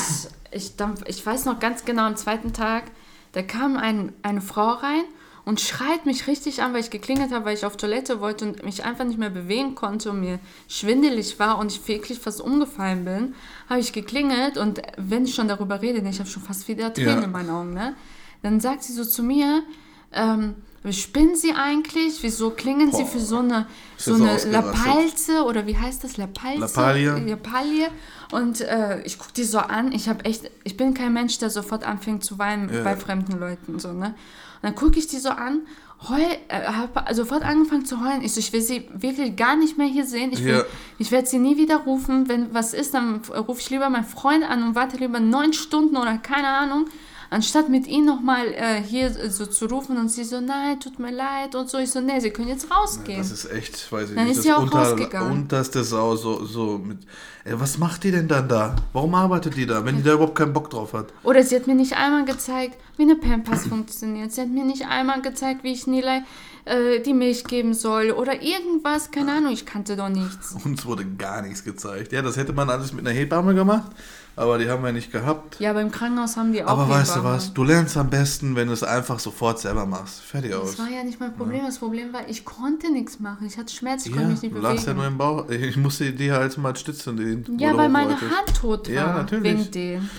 [0.51, 2.85] ich, dann, ich weiß noch ganz genau, am zweiten Tag,
[3.33, 5.03] da kam ein, eine Frau rein
[5.45, 8.63] und schreit mich richtig an, weil ich geklingelt habe, weil ich auf Toilette wollte und
[8.65, 13.05] mich einfach nicht mehr bewegen konnte und mir schwindelig war und ich wirklich fast umgefallen
[13.05, 13.35] bin,
[13.69, 17.19] habe ich geklingelt und wenn ich schon darüber rede, ich habe schon fast wieder Tränen
[17.19, 17.23] ja.
[17.23, 17.95] in meinen Augen, ne?
[18.43, 19.63] Dann sagt sie so zu mir,
[20.11, 20.55] ähm,
[20.93, 22.21] Spinnen Sie eigentlich?
[22.21, 22.97] Wieso klingen Boah.
[22.97, 23.67] Sie für so eine,
[23.97, 26.17] so eine Lapalze oder wie heißt das?
[26.17, 26.59] Lapalze?
[26.59, 27.09] Lappalie.
[27.09, 27.87] Lappalie.
[28.31, 29.91] Und äh, ich gucke die so an.
[29.91, 32.83] Ich habe echt, ich bin kein Mensch, der sofort anfängt zu weinen ja.
[32.83, 33.79] bei fremden Leuten.
[33.79, 34.07] So, ne?
[34.07, 35.61] Und dann gucke ich die so an,
[36.09, 38.21] heul, äh, habe sofort angefangen zu heulen.
[38.21, 40.31] Ich so, ich will sie wirklich gar nicht mehr hier sehen.
[40.31, 40.63] Ich, ja.
[40.99, 42.27] ich werde sie nie wieder rufen.
[42.27, 45.97] Wenn was ist, dann rufe ich lieber meinen Freund an und warte lieber neun Stunden
[45.97, 46.87] oder keine Ahnung
[47.29, 51.11] anstatt mit ihnen nochmal äh, hier so zu rufen und sie so, nein, tut mir
[51.11, 53.19] leid und so, ich so, nee, sie können jetzt rausgehen.
[53.19, 55.31] Das ist echt, weiß ich dann nicht, ist sie auch unter, rausgegangen.
[55.31, 56.99] unterste Sau, so, so mit,
[57.43, 58.75] ey, was macht die denn dann da?
[58.93, 61.07] Warum arbeitet die da, wenn die da überhaupt keinen Bock drauf hat?
[61.23, 64.31] Oder sie hat mir nicht einmal gezeigt, wie eine Pampers funktioniert.
[64.31, 66.21] Sie hat mir nicht einmal gezeigt, wie ich Nilay
[66.67, 70.55] äh, die Milch geben soll oder irgendwas, keine Ahnung, ich kannte doch nichts.
[70.63, 72.11] Uns wurde gar nichts gezeigt.
[72.11, 73.91] Ja, das hätte man alles mit einer Hebamme gemacht
[74.37, 75.59] aber die haben wir nicht gehabt.
[75.59, 76.69] Ja, beim Krankenhaus haben die auch.
[76.69, 77.53] Aber weißt du was?
[77.53, 80.21] Du lernst am besten, wenn du es einfach sofort selber machst.
[80.21, 80.75] Fertig das aus.
[80.75, 81.61] Das war ja nicht mein Problem.
[81.61, 81.65] Ja.
[81.65, 83.47] Das Problem war, ich konnte nichts machen.
[83.47, 84.63] Ich hatte Schmerz, ich ja, konnte mich nicht bewegen.
[84.63, 85.49] Du lagst ja nur im Bauch.
[85.49, 87.17] Ich musste dir halt mal stützen.
[87.17, 88.93] Den, ja, weil meine Hand tot war.
[88.93, 89.43] Ja, natürlich.
[89.43, 90.09] Wegen dem.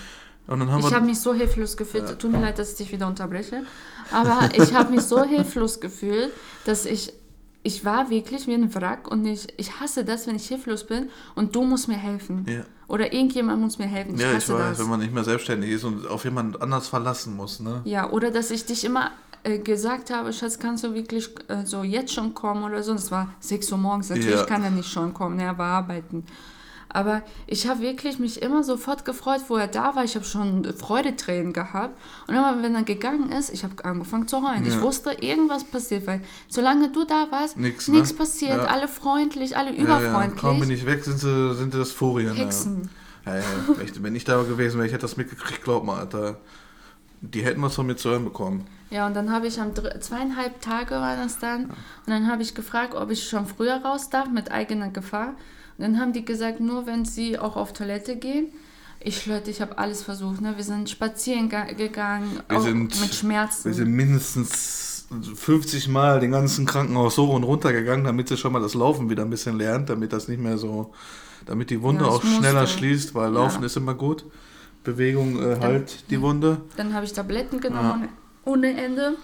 [0.51, 2.09] Ich habe mich so hilflos gefühlt.
[2.09, 2.15] Ja.
[2.15, 3.63] Tut mir leid, dass ich dich wieder unterbreche.
[4.11, 6.31] Aber ich habe mich so hilflos gefühlt,
[6.65, 7.13] dass ich
[7.61, 11.09] ich war wirklich wie ein Wrack und ich, ich hasse das, wenn ich hilflos bin
[11.35, 12.45] und du musst mir helfen.
[12.47, 12.61] Ja.
[12.87, 14.15] Oder irgendjemand muss mir helfen.
[14.15, 14.79] Ich ja, ich weiß, das.
[14.79, 17.59] wenn man nicht mehr selbstständig ist und auf jemand anders verlassen muss.
[17.59, 17.81] Ne?
[17.83, 19.11] Ja, oder dass ich dich immer
[19.43, 22.93] äh, gesagt habe, Schatz, kannst du wirklich äh, so jetzt schon kommen oder so.
[22.93, 24.45] Das war 6 Uhr morgens, natürlich ja.
[24.45, 26.25] kann er nicht schon kommen, er war arbeiten.
[26.91, 30.03] Aber ich habe wirklich mich immer sofort gefreut, wo er da war.
[30.03, 31.95] Ich habe schon Freudetränen gehabt.
[32.27, 34.65] Und immer, wenn er gegangen ist, ich habe angefangen zu heulen.
[34.65, 34.81] Ich Ja.
[34.81, 38.01] wusste, irgendwas passiert, weil solange du da warst, nichts ne?
[38.17, 38.57] passiert.
[38.57, 38.65] Ja.
[38.65, 39.83] Alle freundlich, alle Ja, ja.
[39.83, 40.41] überfreundlich.
[40.41, 42.33] Kaum bin ich weg, sind, sie, sind das Furien.
[42.35, 42.89] Hexen.
[43.25, 43.81] Ja, ja, ja.
[43.83, 46.37] Echt, wenn ich da gewesen wäre, ich hätte das mitgekriegt, glaub mal, Alter.
[47.21, 48.65] Die hätten was von mir zu hören bekommen.
[48.89, 51.65] Ja, und dann habe ich am zweieinhalb Tage war das dann.
[51.65, 51.75] Und
[52.07, 55.33] dann habe ich gefragt, ob ich schon früher raus darf mit eigener Gefahr.
[55.79, 58.47] Dann haben die gesagt, nur wenn sie auch auf Toilette gehen.
[59.01, 60.41] Ich Leute, ich habe alles versucht.
[60.41, 60.53] Ne?
[60.57, 63.65] Wir sind spazieren ga- gegangen, Wir auch sind- mit Schmerzen.
[63.69, 68.51] Wir sind mindestens 50 Mal den ganzen Krankenhaus hoch und runter gegangen, damit sie schon
[68.51, 70.93] mal das Laufen wieder ein bisschen lernt, damit das nicht mehr so,
[71.45, 72.77] damit die Wunde Ja, auch schneller musste.
[72.77, 73.65] schließt, weil Laufen Ja.
[73.67, 74.25] ist immer gut.
[74.83, 76.61] Bewegung äh, halt die Wunde.
[76.75, 78.09] Dann habe ich Tabletten genommen
[78.45, 79.15] ohne Ende.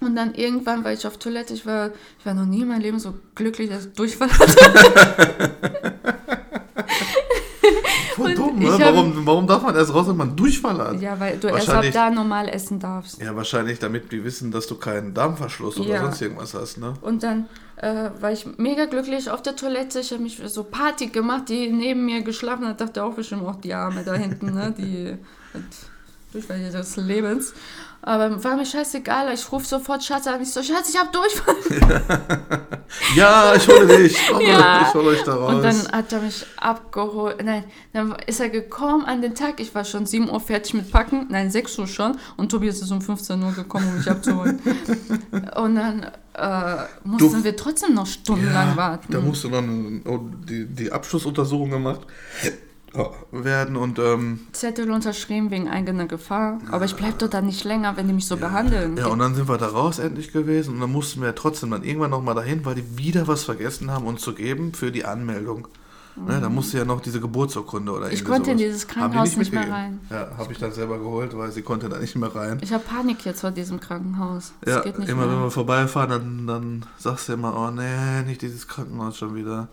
[0.00, 1.52] Und dann irgendwann war ich auf Toilette.
[1.54, 5.50] Ich war, ich war noch nie in meinem Leben so glücklich, dass ich Durchfall hatte.
[8.16, 8.68] Voll dumm, ne?
[8.78, 11.00] Warum, warum darf man erst raus, wenn man Durchfall hat?
[11.00, 13.20] ja, weil du erst ab da normal essen darfst.
[13.20, 16.02] Ja, wahrscheinlich, damit die wissen, dass du keinen Darmverschluss oder Ja.
[16.02, 16.94] sonst irgendwas hast, ne?
[17.02, 17.46] Und dann
[17.76, 20.00] äh, war ich mega glücklich auf der Toilette.
[20.00, 22.80] Ich habe mich so Party gemacht, die neben mir geschlafen hat.
[22.80, 24.74] Dachte auch bestimmt auch die Arme da hinten, ne?
[24.76, 25.16] Die
[26.32, 27.52] Durchfall des Lebens.
[28.02, 29.32] Aber war mir scheißegal.
[29.34, 30.40] Ich rufe sofort Schatz an.
[30.40, 31.56] Ich so, Schatz, ich habe Durchfall.
[33.14, 34.82] Ja, ich hole dich, komm, Ja.
[34.88, 35.54] ich hole euch da raus.
[35.54, 37.40] Und dann hat er mich abgeholt.
[37.44, 37.62] Nein,
[37.92, 39.60] dann ist er gekommen an den Tag.
[39.60, 41.26] Ich war schon 7 Uhr fertig mit Packen.
[41.30, 42.18] Nein, 6 Uhr schon.
[42.36, 44.60] Und Tobias ist um 15 Uhr gekommen, um mich abzuholen.
[45.56, 46.02] und dann
[46.34, 49.12] äh, mussten Du- wir trotzdem noch stundenlang warten.
[49.12, 50.18] Da musste dann oh,
[50.48, 52.00] die, die Abschlussuntersuchung gemacht
[53.32, 56.58] werden und ähm, Zettel unterschrieben wegen eigener Gefahr.
[56.70, 58.96] Aber ich bleibe dort dann nicht länger, wenn die mich so behandeln.
[58.96, 61.70] ja, und dann sind wir da raus endlich gewesen und dann mussten wir ja trotzdem
[61.70, 65.04] dann irgendwann nochmal dahin, weil die wieder was vergessen haben, uns zu geben für die
[65.04, 65.68] Anmeldung.
[66.16, 68.12] Ne, da musste ja noch diese Geburtsurkunde oder Mhm.
[68.12, 68.68] Ich konnte in sowas.
[68.72, 70.00] dieses Haben die Krankenhaus nicht mehr mitgegeben.
[70.10, 72.58] Ja, habe ich dann selber geholt, weil sie konnte da nicht mehr rein.
[72.62, 74.52] Ich habe Panik jetzt vor diesem Krankenhaus.
[74.62, 75.44] Das Ja, geht nicht immer wenn mehr.
[75.44, 79.68] wir vorbeifahren, dann, dann sagst du immer, oh nee, nicht dieses Krankenhaus schon wieder.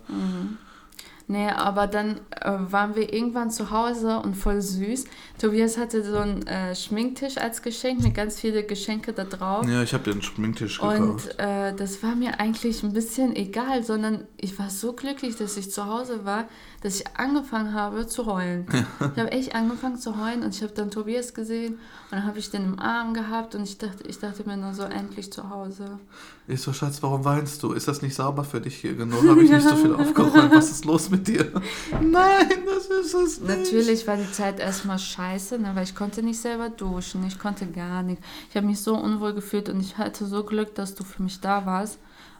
[1.30, 5.04] Nee, aber dann äh, waren wir irgendwann zu Hause und voll süß.
[5.38, 9.66] Tobias hatte so einen äh, Schminktisch als Geschenk mit ganz viele Geschenke da drauf.
[9.68, 10.98] Ja, ich habe den Schminktisch gekauft.
[10.98, 15.56] Und äh, das war mir eigentlich ein bisschen egal, sondern ich war so glücklich, dass
[15.56, 16.48] ich zu Hause war,
[16.82, 18.66] dass ich angefangen habe zu heulen.
[19.00, 22.38] Ich habe echt angefangen zu heulen und ich habe dann Tobias gesehen und dann habe
[22.38, 25.50] ich den im Arm gehabt und ich dachte, ich dachte mir nur so, endlich zu
[25.50, 25.98] Hause.
[26.46, 27.72] Ich so, Schatz, warum weinst du?
[27.72, 29.28] Ist das nicht sauber für dich hier genug?
[29.28, 30.54] Habe ich nicht so viel aufgeräumt?
[30.54, 31.52] Was ist los mit dir?
[32.00, 33.58] Nein, das ist es nicht.
[33.58, 35.27] Natürlich war die Zeit erstmal scheiße,
[35.58, 38.22] ne, weil ich konnte nicht selber duschen, ich konnte gar nicht.
[38.50, 41.40] Ich habe mich so unwohl gefühlt und ich hatte so Glück, dass du für mich
[41.40, 41.98] da warst,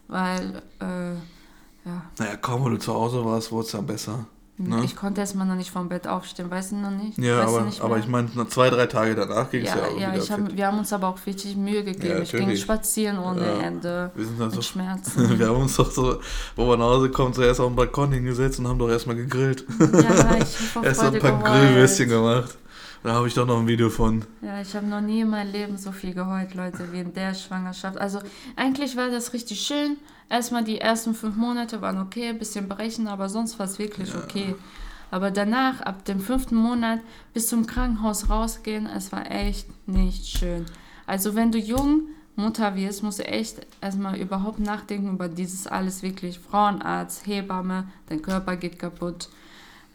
[0.09, 1.15] weil, äh,
[1.89, 4.27] ja, Naja, kaum, wo du zu Hause warst, wurde es dann besser.
[4.61, 4.83] Ne?
[4.85, 7.17] ich konnte erstmal noch nicht vom Bett aufstehen, weißt du noch nicht?
[7.17, 9.85] Ja, weißt aber, nicht aber ich meine, zwei, drei Tage danach ging es ja, Ja,
[9.87, 12.17] auch ja, ich hab, wir haben uns aber auch richtig Mühe gegeben.
[12.17, 13.59] Ja, ich ging spazieren ohne Ja.
[13.61, 14.11] Ende.
[14.17, 15.39] Wir sind dann so, Schmerzen.
[15.39, 16.19] wir haben uns doch so,
[16.57, 19.65] wo wir nach Hause kommen, zuerst auf den Balkon hingesetzt und haben doch erstmal gegrillt.
[19.79, 21.45] ja, ich habe vor Erst ein paar geheult.
[21.45, 22.59] Grillwürstchen gemacht.
[23.03, 24.25] Da habe ich doch noch ein Video von.
[24.43, 27.35] Ja, ich habe noch nie in meinem Leben so viel geheult, Leute, wie in der
[27.35, 27.97] Schwangerschaft.
[27.99, 28.21] Also
[28.57, 29.97] eigentlich war das richtig schön.
[30.29, 34.15] Erstmal die ersten fünf Monate waren okay, ein bisschen brechen, aber sonst war es wirklich
[34.15, 34.55] okay.
[35.11, 37.01] Aber danach, ab dem fünften Monat,
[37.33, 40.67] bis zum Krankenhaus rausgehen, es war echt nicht schön.
[41.07, 46.03] Also wenn du jung Mutter wirst, musst du echt erstmal überhaupt nachdenken über dieses alles
[46.03, 46.39] wirklich.
[46.39, 49.29] Frauenarzt, Hebamme, dein Körper geht kaputt.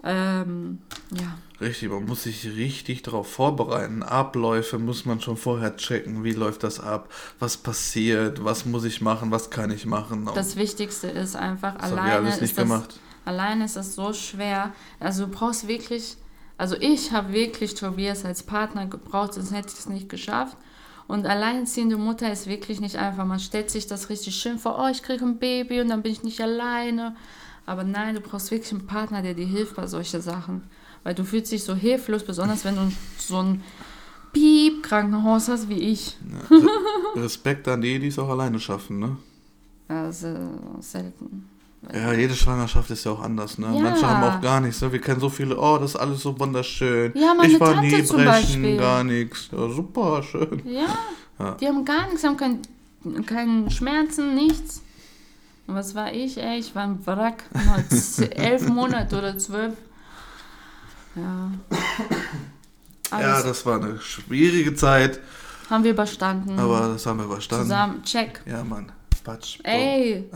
[0.03, 0.79] Ähm,
[1.11, 1.37] ja.
[1.63, 4.03] Richtig, man muss sich richtig darauf vorbereiten.
[4.03, 6.23] Abläufe muss man schon vorher checken.
[6.25, 7.09] Wie läuft das ab?
[7.39, 8.43] Was passiert?
[8.43, 9.31] Was muss ich machen?
[9.31, 10.29] Was kann ich machen?
[10.35, 12.69] Das Wichtigste ist einfach, alleine ist, nicht das,
[13.23, 14.73] alleine ist das so schwer.
[14.99, 16.17] Also du brauchst wirklich,
[16.57, 20.57] also ich habe wirklich Tobias als Partner gebraucht, sonst hätte ich es nicht geschafft.
[21.07, 23.25] Und alleinerziehende Mutter ist wirklich nicht einfach.
[23.25, 26.11] Man stellt sich das richtig schön vor, oh, ich kriege ein Baby und dann bin
[26.11, 27.15] ich nicht alleine.
[27.65, 30.63] Aber nein, du brauchst wirklich einen Partner, der dir hilft bei solchen Sachen.
[31.03, 33.61] Weil du fühlst dich so hilflos, besonders wenn du so ein
[34.33, 36.17] Piep-Krankenhaus hast wie ich.
[36.49, 36.67] Ja, Re-
[37.23, 39.17] Respekt an die, die es auch alleine schaffen, ne?
[39.87, 40.27] Also
[40.79, 41.49] selten.
[41.93, 43.67] Ja, jede Schwangerschaft ist ja auch anders, ne?
[43.67, 43.81] Ja.
[43.81, 44.91] Manche haben auch gar nichts, ne?
[44.91, 47.11] Wir kennen so viele, oh, das ist alles so wunderschön.
[47.15, 48.77] Ja, meine ich war Tante nie brechen, Beispiel.
[48.77, 49.49] gar nichts.
[49.51, 50.61] Ja, super, schön.
[50.65, 50.85] Ja,
[51.39, 51.51] Ja.
[51.59, 52.61] die haben gar nichts, haben kein,
[53.25, 54.81] keinen Schmerzen, nichts.
[55.67, 56.37] Und was war ich?
[56.37, 57.43] Ey, ich war ein Wrack.
[58.31, 59.73] Elf Monate oder zwölf.
[61.15, 61.51] Ja.
[63.11, 65.19] Ja, Alles das war eine schwierige Zeit,
[65.69, 66.57] haben wir überstanden.
[66.57, 67.65] aber das haben wir überstanden.
[67.65, 68.41] Zusammen, check.
[68.45, 68.91] Ja, Mann.
[69.23, 69.59] Patsch.
[69.63, 70.27] Ey.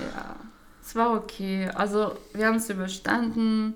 [0.00, 0.36] ja.
[0.84, 1.68] Es war okay.
[1.74, 3.74] Also wir haben es überstanden.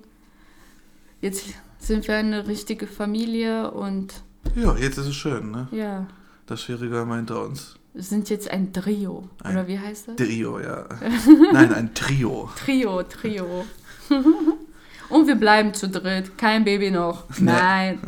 [1.21, 1.45] Jetzt
[1.79, 4.13] sind wir eine richtige Familie und
[4.55, 5.67] Ja, jetzt ist es schön, ne?
[5.71, 6.07] ja,
[6.47, 7.75] Das Schwierige haben wir hinter uns.
[7.93, 9.27] Wir sind jetzt ein Trio.
[9.43, 10.15] Ein Oder wie heißt das?
[10.15, 10.85] Trio, ja.
[11.53, 12.49] Nein, ein Trio.
[12.63, 13.65] Trio, Trio.
[15.09, 16.37] und wir bleiben zu dritt.
[16.37, 17.25] Kein Baby noch.
[17.39, 17.51] Nee.
[17.51, 17.99] Nein,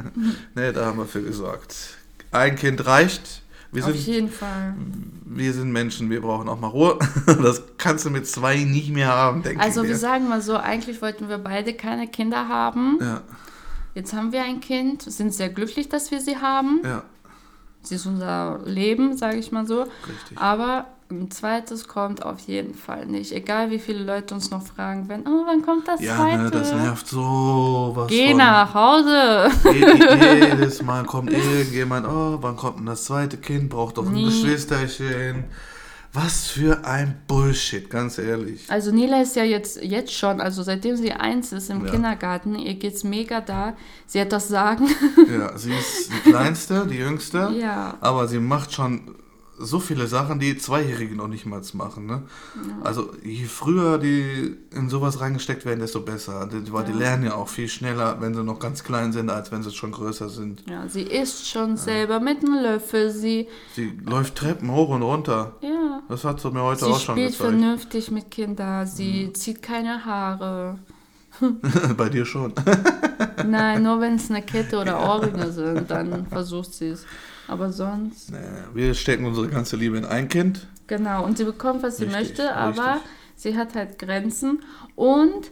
[0.56, 1.76] Ne, da haben wir für gesorgt.
[2.32, 3.42] Ein Kind reicht.
[3.72, 4.74] Wir auf sind, jeden Fall.
[5.26, 6.98] wir sind Menschen, wir brauchen auch mal Ruhe.
[7.26, 10.00] Das kannst du mit zwei nicht mehr haben, denke Also ich wir mir.
[10.00, 12.98] sagen mal so, eigentlich wollten wir beide keine Kinder haben.
[13.02, 13.22] Ja,
[13.94, 16.82] Jetzt haben wir ein Kind, sind sehr glücklich, dass wir sie haben.
[16.86, 17.04] ja,
[17.86, 19.82] Sie ist unser Leben, sage ich mal so.
[19.84, 20.38] richtig.
[20.38, 23.32] Aber ein zweites kommt auf jeden Fall nicht.
[23.32, 26.44] Egal wie viele Leute uns noch fragen werden, oh, wann kommt das Ja, zweite?
[26.44, 28.38] ne, das nervt so was Geh von.
[28.38, 29.50] nach Hause.
[29.72, 33.70] Je- Jedes Mal kommt irgendjemand, oh, wann kommt denn das zweite Kind?
[33.70, 34.26] Braucht doch ein Nie.
[34.26, 35.44] Geschwisterchen.
[36.16, 38.66] Was für ein Bullshit, ganz ehrlich.
[38.70, 41.92] Also Nila ist ja jetzt, jetzt schon, also seitdem sie eins ist im Ja.
[41.92, 43.76] Kindergarten, ihr geht's mega da.
[44.08, 44.88] Sie hat das Sagen.
[45.30, 47.52] Ja, sie ist die Kleinste, die Jüngste.
[47.60, 47.98] ja.
[48.00, 49.16] Aber sie macht schon
[49.58, 52.06] so viele Sachen, die Zweijährige noch nicht mal machen.
[52.06, 52.24] Ne?
[52.84, 56.48] Also je früher die in sowas reingesteckt werden, desto besser.
[56.52, 56.98] Die, weil die Ja.
[56.98, 59.92] lernen ja auch viel schneller, wenn sie noch ganz klein sind, als wenn sie schon
[59.92, 60.64] größer sind.
[60.70, 63.12] Ja, sie isst schon selber mit einem Löffel.
[63.12, 65.54] Sie, Sie läuft Treppen hoch und runter.
[65.62, 66.02] ja.
[66.10, 67.50] Das hat sie mir heute Sie auch schon spielt gezeigt.
[67.50, 68.86] vernünftig mit Kindern.
[68.86, 70.78] Sie zieht keine Haare.
[71.98, 72.54] Bei dir schon.
[73.46, 77.06] Nein, nur wenn es eine Kette oder Ohrringe sind, dann versucht sie es.
[77.48, 78.32] Aber sonst.
[78.32, 78.38] Nee,
[78.74, 80.68] wir stecken unsere ganze Liebe in ein Kind.
[80.88, 83.02] Genau, und sie bekommt, was sie Richtig, möchte, aber richtig.
[83.36, 84.60] sie hat halt Grenzen.
[84.96, 85.52] Und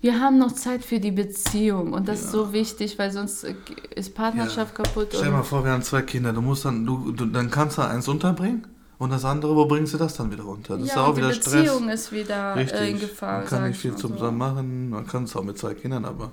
[0.00, 1.92] wir haben noch Zeit für die Beziehung.
[1.92, 3.54] Und das ist so wichtig, weil sonst äh,
[3.94, 5.08] ist Partnerschaft kaputt.
[5.10, 6.32] Stell dir mal vor, wir haben zwei Kinder.
[6.32, 8.66] Du musst dann, du, du, dann kannst du eins unterbringen
[8.98, 10.76] und das andere, wo bringst du das dann wieder runter?
[10.78, 12.00] Das ist ja, auch und die wieder Beziehung Stress.
[12.00, 12.80] ist wieder Richtig.
[12.80, 13.38] äh, in Gefahr.
[13.40, 14.32] man kann nicht ich viel zusammen so.
[14.32, 14.90] machen.
[14.90, 16.32] Man kann es auch mit zwei Kindern, aber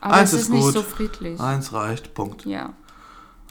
[0.00, 0.74] Aber Eins es ist ist nicht gut.
[0.74, 1.38] so friedlich.
[1.40, 2.14] eins reicht.
[2.14, 2.44] Punkt.
[2.46, 2.72] Ja.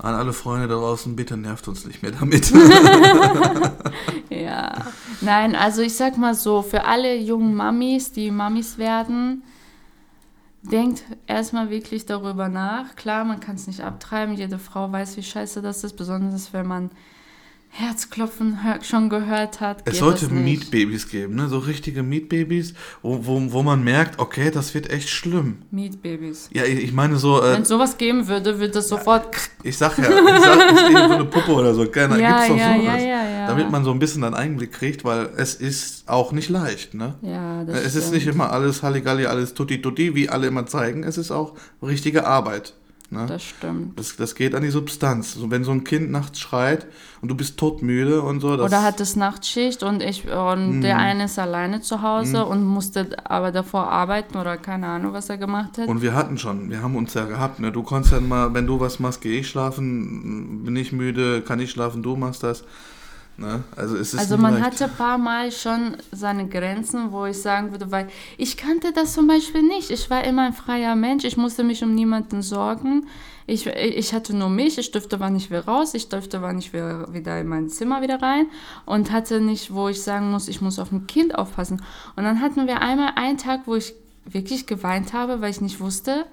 [0.03, 2.53] An alle Freunde da draußen, bitte nervt uns nicht mehr damit.
[4.29, 4.73] Ja,
[5.21, 9.43] nein, also ich sag mal so, für alle jungen Mamis, die Mamis werden,
[10.63, 12.95] denkt erstmal wirklich darüber nach.
[12.95, 16.67] Klar, man kann es nicht abtreiben, jede Frau weiß, wie scheiße das ist, besonders wenn
[16.67, 16.89] man
[17.75, 19.81] Herzklopfen schon gehört hat.
[19.85, 20.27] Es sollte.
[20.29, 21.47] Mietbabys geben, ne?
[21.49, 25.63] so richtige Mietbabys, wo, wo, wo man merkt, okay, das wird echt schlimm.
[25.71, 26.49] Mietbabys.
[26.53, 29.25] Ja, ich, ich meine so, äh, Wenn es sowas geben würde, würde das sofort.
[29.63, 30.09] ich sag ja, ich
[30.43, 32.85] sag, sehe so eine Puppe oder so, gerne, Ja, gibt's doch ja, sowas.
[33.01, 33.47] ja, ja, ja.
[33.47, 37.15] Damit man so ein bisschen einen Einblick kriegt, weil es ist auch nicht leicht, ne?
[37.23, 38.13] Ja, das Es ist stimmt.
[38.13, 41.03] nicht immer alles Halligalli, alles Tutti Tutti, wie alle immer zeigen.
[41.03, 42.75] Es ist auch richtige Arbeit.
[43.13, 43.25] Ne?
[43.27, 43.97] Das stimmt.
[43.97, 45.33] Das, das geht an die Substanz.
[45.35, 46.87] So, wenn so ein Kind nachts schreit
[47.21, 48.49] und du bist todmüde und so.
[48.49, 50.81] Oder hat es Nachtschicht und ich und Mhm.
[50.81, 55.29] der eine ist alleine zu Hause und musste aber davor arbeiten oder keine Ahnung, was
[55.29, 55.87] er gemacht hat.
[55.87, 57.59] und wir hatten schon, wir haben uns ja gehabt.
[57.59, 57.71] Ne?
[57.71, 60.63] Du konntest dann mal, wenn du was machst, gehe ich schlafen.
[60.65, 62.63] Bin ich müde, kann ich schlafen, du machst das.
[63.35, 63.63] Ne?
[63.75, 64.65] Also Also man leicht.
[64.65, 68.07] hatte ein paar Mal schon seine Grenzen, wo ich sagen würde, weil
[68.37, 69.89] ich kannte das zum Beispiel nicht.
[69.89, 73.07] Ich war immer ein freier Mensch, ich musste mich um niemanden sorgen.
[73.47, 76.71] Ich, ich hatte nur mich, ich durfte wann ich will raus, ich durfte wann ich
[76.73, 78.45] will wieder in mein Zimmer wieder rein
[78.85, 81.81] und hatte nicht, wo ich sagen muss, ich muss auf ein Kind aufpassen.
[82.15, 85.79] Und dann hatten wir einmal einen Tag, wo ich wirklich geweint habe, weil ich nicht
[85.81, 86.25] wusste,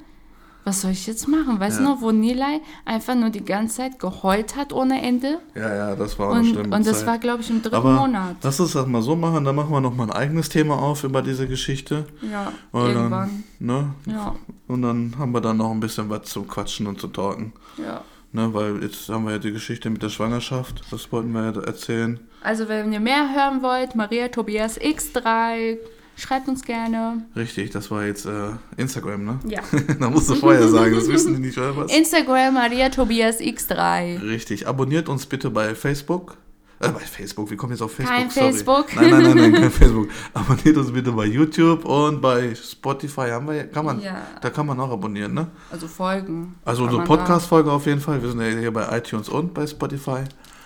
[0.64, 1.58] was soll ich jetzt machen?
[1.58, 1.90] Weißt du Ja.
[1.90, 5.38] noch, wo Nilay einfach nur die ganze Zeit geheult hat ohne Ende?
[5.54, 7.06] Ja, ja, das war auch eine Und, schlimme und das Zeit.
[7.06, 8.36] war, glaube ich, im dritten Aber Monat.
[8.42, 11.04] lass uns das mal so machen, dann machen wir noch mal ein eigenes Thema auf
[11.04, 12.04] über diese Geschichte.
[12.22, 13.44] Ja, Und irgendwann.
[13.58, 13.94] Dann, ne?
[14.06, 14.34] Ja,
[14.68, 17.52] Und dann haben wir dann noch ein bisschen was zum Quatschen und zu talken.
[17.78, 18.02] ja.
[18.32, 18.54] Ne?
[18.54, 20.82] Weil jetzt haben wir ja die Geschichte mit der Schwangerschaft.
[20.92, 22.20] Das wollten wir ja erzählen.
[22.44, 25.78] Also, wenn ihr mehr hören wollt, Maria Tobias X3,
[26.20, 27.24] schreibt uns gerne.
[27.34, 29.40] Richtig, das war jetzt äh, Instagram, ne?
[29.48, 29.60] Ja.
[30.00, 31.92] da musst du vorher sagen, das wissen die nicht, oder was?
[31.92, 34.22] Instagram Maria Tobias X3.
[34.22, 36.36] Richtig, abonniert uns bitte bei Facebook.
[36.82, 38.16] Äh, bei Facebook, wir kommen jetzt auf Facebook.
[38.16, 38.52] Kein sorry.
[38.52, 38.86] Facebook.
[38.96, 40.08] Nein, nein, nein, nein, kein Facebook.
[40.32, 44.22] Abonniert uns bitte bei YouTube und bei Spotify haben wir, kann man, Ja.
[44.40, 45.48] da kann man auch abonnieren, ne?
[45.70, 46.54] Also Folgen.
[46.64, 47.04] Also unsere.
[47.04, 48.22] Podcast-Folge auf jeden Fall.
[48.22, 50.24] Wir sind ja hier bei iTunes und bei Spotify.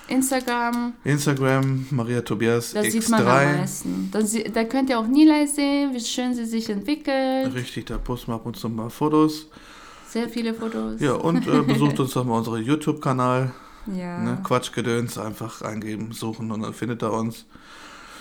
[0.09, 2.91] Instagram, Instagram, Maria Tobias da X3.
[2.91, 4.11] sieht man am meisten.
[4.13, 4.21] Da,
[4.53, 7.55] da könnt ihr auch Nilay sehen, wie schön sie sich entwickelt.
[7.55, 9.47] Richtig, da posten wir ab und zu mal Fotos.
[10.09, 11.01] Sehr viele Fotos.
[11.01, 13.53] Ja, und äh, besucht uns doch mal unseren YouTube-Kanal.
[13.87, 14.19] Ja.
[14.21, 14.39] Ne?
[14.45, 17.47] Quatschgedöns, einfach eingeben, suchen und dann findet er uns.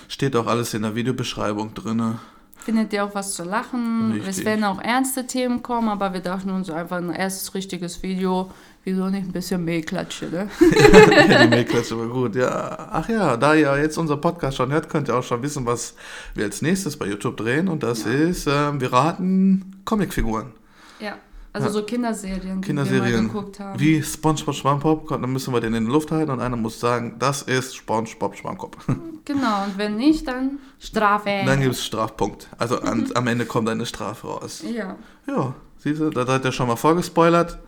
[0.08, 2.18] Steht auch alles in der Videobeschreibung drin.
[2.58, 4.12] findet ihr auch was zu lachen.
[4.12, 4.38] Richtig.
[4.38, 8.50] Es werden auch ernste Themen kommen, aber wir dachten uns einfach ein erstes richtiges Video.
[8.84, 10.48] Wieso nicht ein bisschen Mehlklatsche, ne?
[11.28, 12.36] ja, die Mailklatsche war gut.
[12.36, 15.64] Ja, ach ja, da ihr jetzt unser Podcast schon hört, könnt ihr auch schon wissen,
[15.64, 15.94] was
[16.34, 17.68] wir als nächstes bei YouTube drehen.
[17.68, 20.52] Und das ist, ähm, wir raten Comicfiguren.
[21.00, 21.14] Ja.
[21.54, 21.72] Also Ja.
[21.72, 23.28] so Kinderserien, die wir mal Kinderserien.
[23.28, 23.78] geguckt haben.
[23.78, 25.08] Wie SpongeBob Schwammkopf.
[25.08, 28.36] Dann müssen wir den in die Luft halten und einer muss sagen, das ist SpongeBob
[28.36, 28.76] Schwammkopf.
[29.24, 31.30] Genau, und wenn nicht, dann Strafe.
[31.46, 32.48] Dann gibt es Strafpunkt.
[32.58, 34.62] Also an, am Ende kommt eine Strafe raus.
[34.70, 34.96] Ja.
[35.26, 37.58] Ja, siehst du, da seid ihr schon mal vorgespoilert.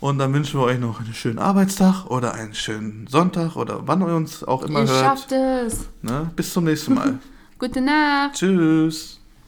[0.00, 4.00] Und dann wünschen wir euch noch einen schönen Arbeitstag oder einen schönen Sonntag oder wann
[4.00, 5.04] ihr uns auch immer Ihr hört.
[5.04, 5.88] schafft es.
[6.00, 6.30] Ne?
[6.34, 7.18] Bis zum nächsten Mal.
[7.58, 8.34] Gute Nacht.
[8.34, 9.19] Tschüss.